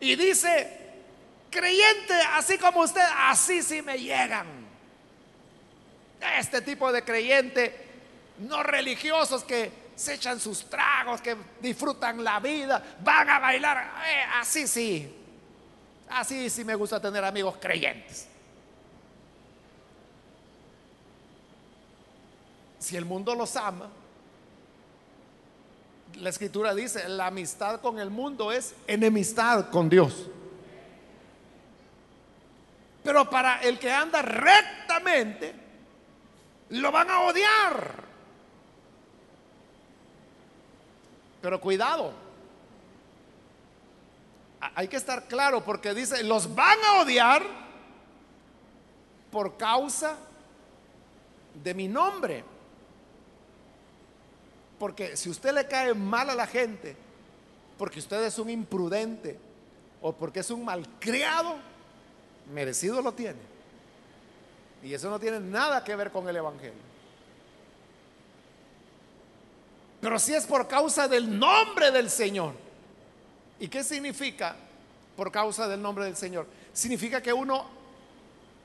[0.00, 0.80] y dice,
[1.50, 4.46] creyente así como usted, así sí me llegan.
[6.38, 7.81] Este tipo de creyente,
[8.38, 14.24] no religiosos que se echan sus tragos, que disfrutan la vida, van a bailar, eh,
[14.40, 15.18] así sí.
[16.08, 18.28] Así sí me gusta tener amigos creyentes.
[22.78, 23.88] Si el mundo los ama,
[26.16, 30.28] la escritura dice, la amistad con el mundo es enemistad con Dios.
[33.02, 35.54] Pero para el que anda rectamente,
[36.70, 38.01] lo van a odiar.
[41.42, 42.12] Pero cuidado.
[44.76, 47.42] Hay que estar claro porque dice, los van a odiar
[49.32, 50.16] por causa
[51.62, 52.44] de mi nombre.
[54.78, 56.96] Porque si usted le cae mal a la gente,
[57.76, 59.38] porque usted es un imprudente
[60.00, 61.56] o porque es un malcriado,
[62.52, 63.40] merecido lo tiene.
[64.82, 66.91] Y eso no tiene nada que ver con el Evangelio.
[70.02, 72.54] Pero si es por causa del nombre del Señor.
[73.60, 74.56] ¿Y qué significa
[75.16, 76.48] por causa del nombre del Señor?
[76.72, 77.66] Significa que uno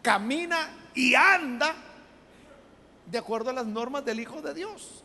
[0.02, 1.76] camina y anda
[3.06, 5.04] de acuerdo a las normas del Hijo de Dios.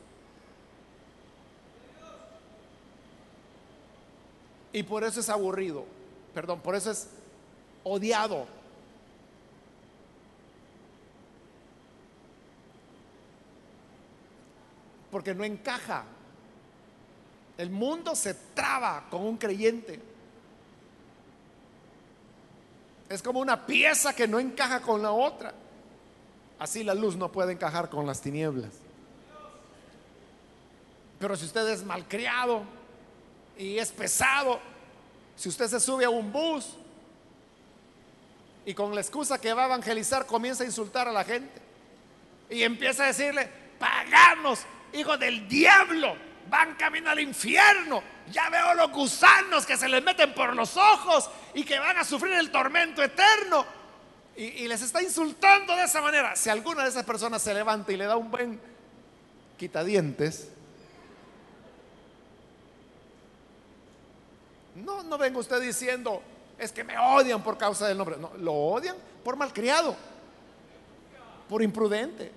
[4.72, 5.84] Y por eso es aburrido.
[6.32, 7.08] Perdón, por eso es
[7.84, 8.46] odiado.
[15.10, 16.06] Porque no encaja.
[17.58, 20.00] El mundo se traba con un creyente.
[23.08, 25.52] Es como una pieza que no encaja con la otra.
[26.58, 28.70] Así la luz no puede encajar con las tinieblas.
[31.18, 32.64] Pero si usted es malcriado,
[33.58, 34.60] y es pesado.
[35.36, 36.76] Si usted se sube a un bus
[38.64, 41.60] y con la excusa que va a evangelizar comienza a insultar a la gente
[42.50, 43.48] y empieza a decirle,
[43.78, 44.60] paganos,
[44.92, 46.14] hijo del diablo,
[46.48, 48.02] van camino al infierno.
[48.30, 52.04] Ya veo los gusanos que se les meten por los ojos y que van a
[52.04, 53.64] sufrir el tormento eterno.
[54.36, 56.36] Y, y les está insultando de esa manera.
[56.36, 58.60] Si alguna de esas personas se levanta y le da un buen
[59.58, 60.52] quitadientes,
[64.74, 66.22] No, no venga usted diciendo,
[66.58, 68.16] es que me odian por causa del nombre.
[68.16, 69.94] No, lo odian por malcriado,
[71.48, 72.32] por imprudente.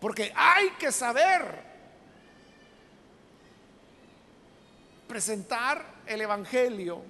[0.00, 1.66] Porque hay que saber
[5.08, 7.02] presentar el Evangelio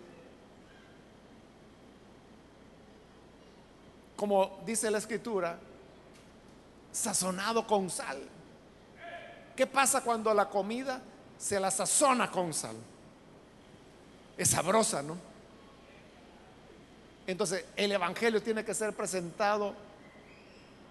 [4.16, 5.56] como dice la Escritura,
[6.90, 8.20] sazonado con sal.
[9.54, 11.00] ¿Qué pasa cuando la comida
[11.38, 12.76] se la sazona con sal.
[14.36, 15.16] Es sabrosa, ¿no?
[17.26, 19.74] Entonces, el Evangelio tiene que ser presentado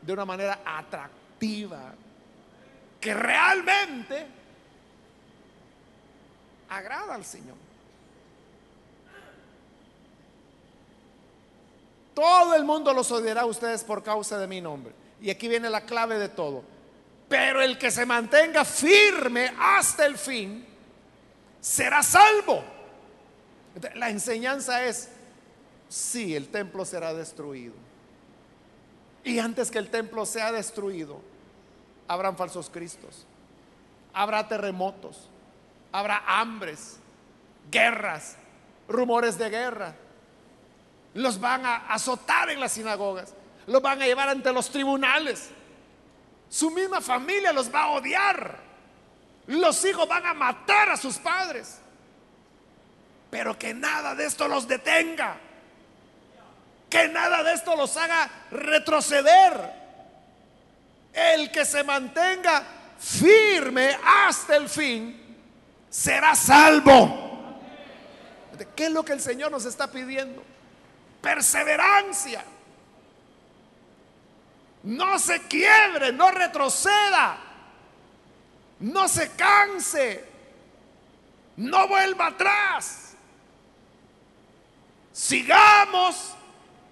[0.01, 1.26] de una manera atractiva,
[2.99, 4.25] que realmente
[6.69, 7.55] agrada al Señor.
[12.13, 14.93] Todo el mundo los odiará a ustedes por causa de mi nombre.
[15.21, 16.63] Y aquí viene la clave de todo
[17.27, 20.65] pero el que se mantenga firme hasta el fin
[21.59, 22.63] será salvo.
[23.95, 25.09] La enseñanza es,
[25.89, 27.73] sí, el templo será destruido.
[29.27, 31.19] Y antes que el templo sea destruido,
[32.07, 33.25] habrán falsos cristos,
[34.13, 35.27] habrá terremotos,
[35.91, 36.97] habrá hambres,
[37.69, 38.37] guerras,
[38.87, 39.95] rumores de guerra.
[41.13, 43.33] Los van a azotar en las sinagogas,
[43.65, 45.49] los van a llevar ante los tribunales.
[46.47, 48.59] Su misma familia los va a odiar.
[49.47, 51.79] Los hijos van a matar a sus padres.
[53.29, 55.37] Pero que nada de esto los detenga.
[56.89, 59.73] Que nada de esto los haga retroceder.
[61.13, 62.63] El que se mantenga
[62.99, 65.35] firme hasta el fin
[65.89, 67.27] será salvo.
[68.75, 70.43] ¿Qué es lo que el Señor nos está pidiendo?
[71.21, 72.43] Perseverancia.
[74.83, 77.37] No se quiebre, no retroceda.
[78.79, 80.25] No se canse.
[81.57, 83.13] No vuelva atrás.
[85.11, 86.36] Sigamos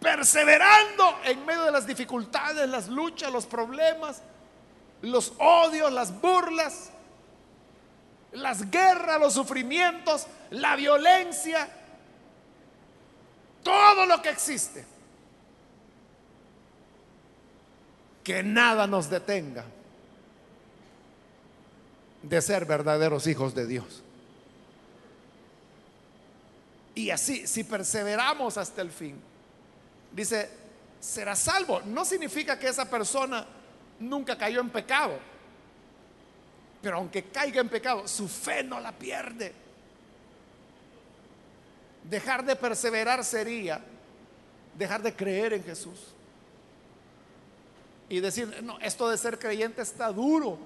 [0.05, 4.21] perseverando en medio de las dificultades, las luchas, los problemas,
[5.01, 6.91] los odios, las burlas,
[8.33, 11.67] las guerras, los sufrimientos, la violencia,
[13.63, 14.85] todo lo que existe.
[18.23, 19.65] Que nada nos detenga
[22.21, 24.03] de ser verdaderos hijos de Dios.
[26.93, 29.19] Y así, si perseveramos hasta el fin,
[30.15, 30.49] dice,
[30.99, 31.81] será salvo.
[31.81, 33.45] No significa que esa persona
[33.99, 35.19] nunca cayó en pecado.
[36.81, 39.53] Pero aunque caiga en pecado, su fe no la pierde.
[42.03, 43.81] Dejar de perseverar sería
[44.77, 45.99] dejar de creer en Jesús.
[48.07, 50.59] Y decir, no, esto de ser creyente está duro.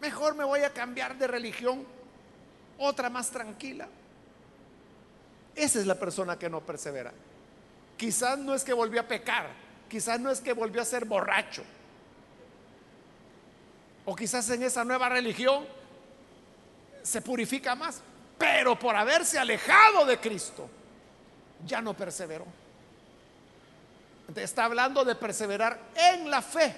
[0.00, 1.84] Mejor me voy a cambiar de religión,
[2.78, 3.88] otra más tranquila.
[5.54, 7.12] Esa es la persona que no persevera.
[7.96, 9.48] Quizás no es que volvió a pecar,
[9.88, 11.64] quizás no es que volvió a ser borracho.
[14.04, 15.66] O quizás en esa nueva religión
[17.02, 18.00] se purifica más,
[18.38, 20.68] pero por haberse alejado de Cristo,
[21.64, 22.46] ya no perseveró.
[24.34, 26.74] está hablando de perseverar en la fe.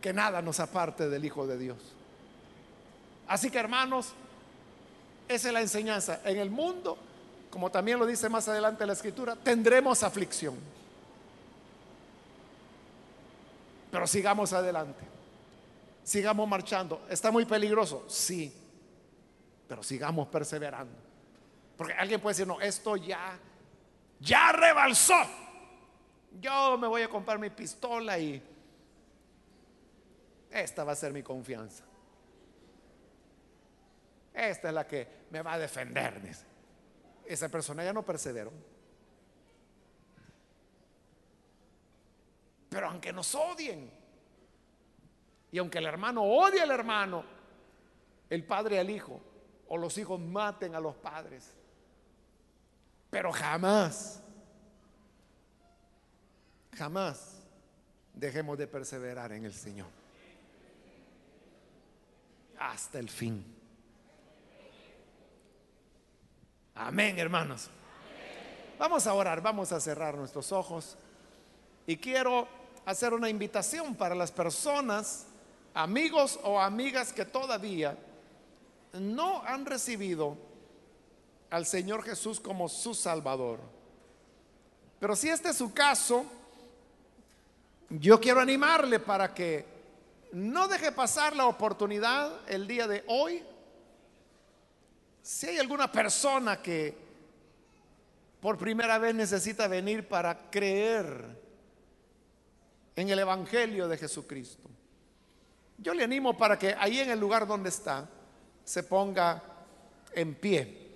[0.00, 1.78] Que nada nos aparte del Hijo de Dios.
[3.28, 4.12] Así que hermanos,
[5.28, 6.20] esa es la enseñanza.
[6.24, 6.98] En el mundo,
[7.52, 10.58] como también lo dice más adelante la escritura, tendremos aflicción.
[13.90, 15.04] Pero sigamos adelante.
[16.02, 17.04] Sigamos marchando.
[17.10, 18.06] ¿Está muy peligroso?
[18.08, 18.50] Sí.
[19.68, 20.96] Pero sigamos perseverando.
[21.76, 23.38] Porque alguien puede decir, no, esto ya,
[24.18, 25.20] ya rebalsó.
[26.40, 28.42] Yo me voy a comprar mi pistola y
[30.50, 31.84] esta va a ser mi confianza.
[34.32, 36.18] Esta es la que me va a defender.
[37.26, 38.52] Esa persona ya no perseveró.
[42.68, 43.90] Pero aunque nos odien,
[45.50, 47.24] y aunque el hermano odie al hermano,
[48.30, 49.20] el padre al hijo,
[49.68, 51.52] o los hijos maten a los padres,
[53.10, 54.22] pero jamás,
[56.74, 57.42] jamás
[58.14, 59.88] dejemos de perseverar en el Señor.
[62.58, 63.61] Hasta el fin.
[66.74, 67.68] Amén, hermanos.
[68.78, 70.96] Vamos a orar, vamos a cerrar nuestros ojos.
[71.86, 72.48] Y quiero
[72.86, 75.26] hacer una invitación para las personas,
[75.74, 77.96] amigos o amigas que todavía
[78.94, 80.36] no han recibido
[81.50, 83.60] al Señor Jesús como su Salvador.
[84.98, 86.24] Pero si este es su caso,
[87.90, 89.66] yo quiero animarle para que
[90.32, 93.42] no deje pasar la oportunidad el día de hoy
[95.22, 96.94] si hay alguna persona que
[98.40, 101.40] por primera vez necesita venir para creer
[102.96, 104.68] en el Evangelio de Jesucristo,
[105.78, 108.08] yo le animo para que ahí en el lugar donde está
[108.64, 109.42] se ponga
[110.12, 110.90] en pie.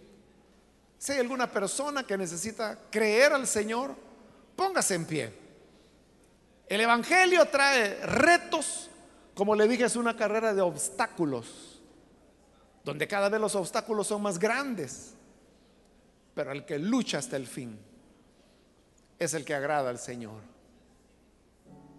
[0.99, 3.95] Si hay alguna persona que necesita creer al Señor,
[4.57, 5.33] póngase en pie.
[6.69, 8.91] El Evangelio trae retos,
[9.35, 11.66] como le dije, es una carrera de obstáculos
[12.87, 15.13] donde cada vez los obstáculos son más grandes,
[16.37, 17.77] pero el que lucha hasta el fin
[19.19, 20.41] es el que agrada al Señor.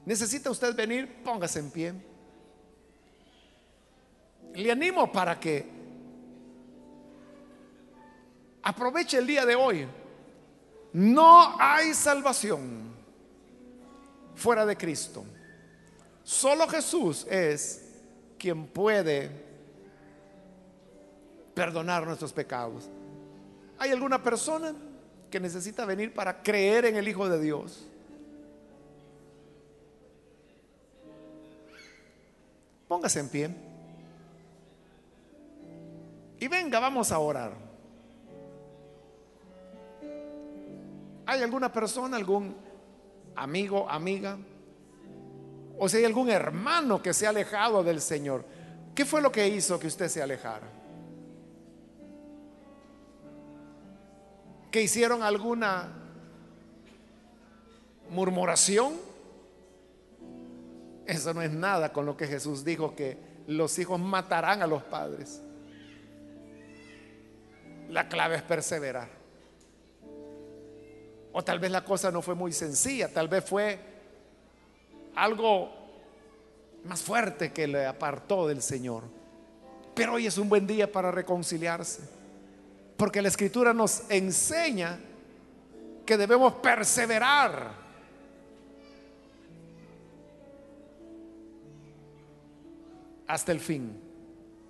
[0.05, 1.21] ¿Necesita usted venir?
[1.25, 1.93] Póngase en pie.
[4.53, 5.69] Le animo para que
[8.63, 9.85] aproveche el día de hoy.
[10.93, 12.93] No hay salvación
[14.35, 15.25] fuera de Cristo.
[16.23, 17.83] Solo Jesús es
[18.39, 19.46] quien puede
[21.57, 22.87] perdonar nuestros pecados.
[23.79, 24.75] ¿Hay alguna persona
[25.31, 27.87] que necesita venir para creer en el Hijo de Dios?
[32.87, 33.49] Póngase en pie.
[36.39, 37.53] Y venga, vamos a orar.
[41.25, 42.55] ¿Hay alguna persona, algún
[43.35, 44.37] amigo, amiga?
[45.79, 48.45] O si hay algún hermano que se ha alejado del Señor.
[48.93, 50.77] ¿Qué fue lo que hizo que usted se alejara?
[54.71, 55.89] ¿Que hicieron alguna
[58.09, 58.93] murmuración?
[61.05, 64.83] Eso no es nada con lo que Jesús dijo que los hijos matarán a los
[64.83, 65.41] padres.
[67.89, 69.07] La clave es perseverar.
[71.31, 73.79] O tal vez la cosa no fue muy sencilla, tal vez fue
[75.15, 75.71] algo
[76.83, 79.03] más fuerte que le apartó del Señor.
[79.93, 82.16] Pero hoy es un buen día para reconciliarse.
[82.97, 84.99] Porque la escritura nos enseña
[86.05, 87.71] que debemos perseverar.
[93.27, 94.01] Hasta el fin.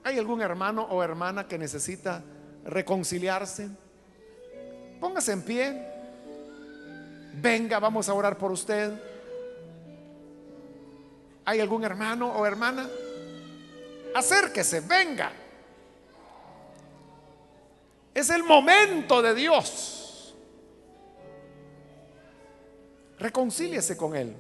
[0.04, 2.24] ¿Hay algún hermano o hermana que necesita
[2.66, 3.70] reconciliarse?
[5.00, 5.88] Póngase en pie.
[7.36, 8.92] Venga, vamos a orar por usted.
[11.46, 12.90] ¿Hay algún hermano o hermana?
[14.16, 15.32] Acérquese, venga.
[18.18, 20.36] Es el momento de Dios.
[23.20, 24.36] Reconcíliese con Él.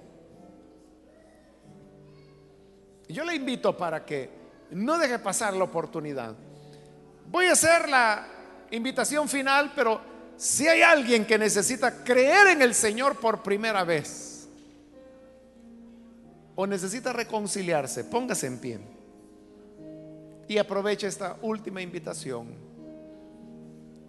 [3.07, 4.32] Yo le invito para que
[4.71, 6.34] no deje pasar la oportunidad.
[7.28, 8.28] Voy a hacer la
[8.71, 10.01] invitación final, pero
[10.38, 14.49] si hay alguien que necesita creer en el Señor por primera vez,
[16.55, 18.80] o necesita reconciliarse, póngase en pie
[20.47, 22.66] y aproveche esta última invitación,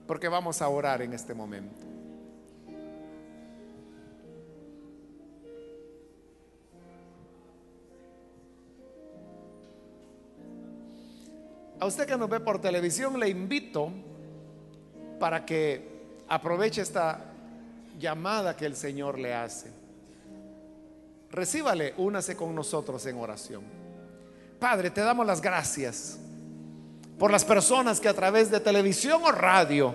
[0.08, 1.86] porque vamos a orar en este momento.
[11.78, 13.92] A usted que nos ve por televisión, le invito
[15.20, 17.20] para que aproveche esta
[18.00, 19.78] llamada que el Señor le hace
[21.30, 23.62] recíbale, únase con nosotros en oración.
[24.58, 26.18] Padre, te damos las gracias
[27.18, 29.94] por las personas que a través de televisión o radio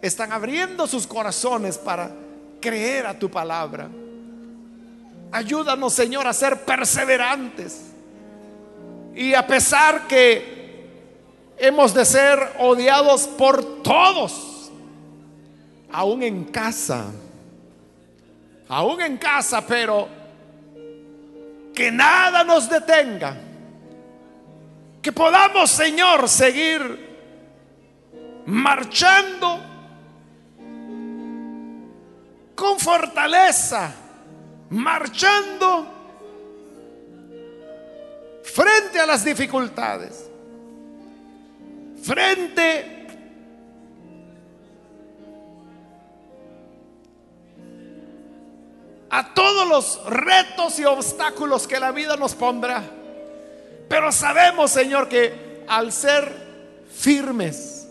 [0.00, 2.10] están abriendo sus corazones para
[2.60, 3.88] creer a tu palabra.
[5.30, 7.90] Ayúdanos, Señor, a ser perseverantes.
[9.14, 10.88] Y a pesar que
[11.58, 14.70] hemos de ser odiados por todos,
[15.92, 17.06] aún en casa,
[18.68, 20.08] aún en casa, pero
[21.74, 23.36] que nada nos detenga.
[25.04, 26.80] Que podamos, Señor, seguir
[28.46, 29.60] marchando
[32.54, 33.92] con fortaleza,
[34.70, 35.86] marchando
[38.44, 40.30] frente a las dificultades,
[42.02, 43.06] frente
[49.10, 52.93] a todos los retos y obstáculos que la vida nos pondrá.
[53.88, 56.30] Pero sabemos, Señor, que al ser
[56.92, 57.88] firmes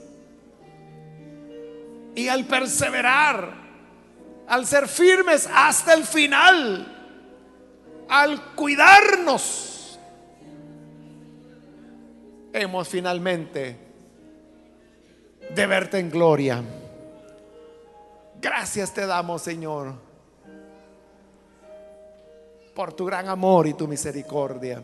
[2.15, 3.53] y al perseverar,
[4.47, 6.87] al ser firmes hasta el final,
[8.09, 9.99] al cuidarnos,
[12.51, 13.77] hemos finalmente
[15.53, 16.63] de verte en gloria.
[18.41, 20.13] Gracias te damos, Señor
[22.73, 24.83] por tu gran amor y tu misericordia.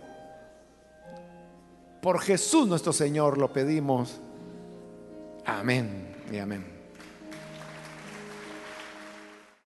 [2.02, 4.20] Por Jesús nuestro Señor lo pedimos.
[5.46, 6.79] Amén y amén.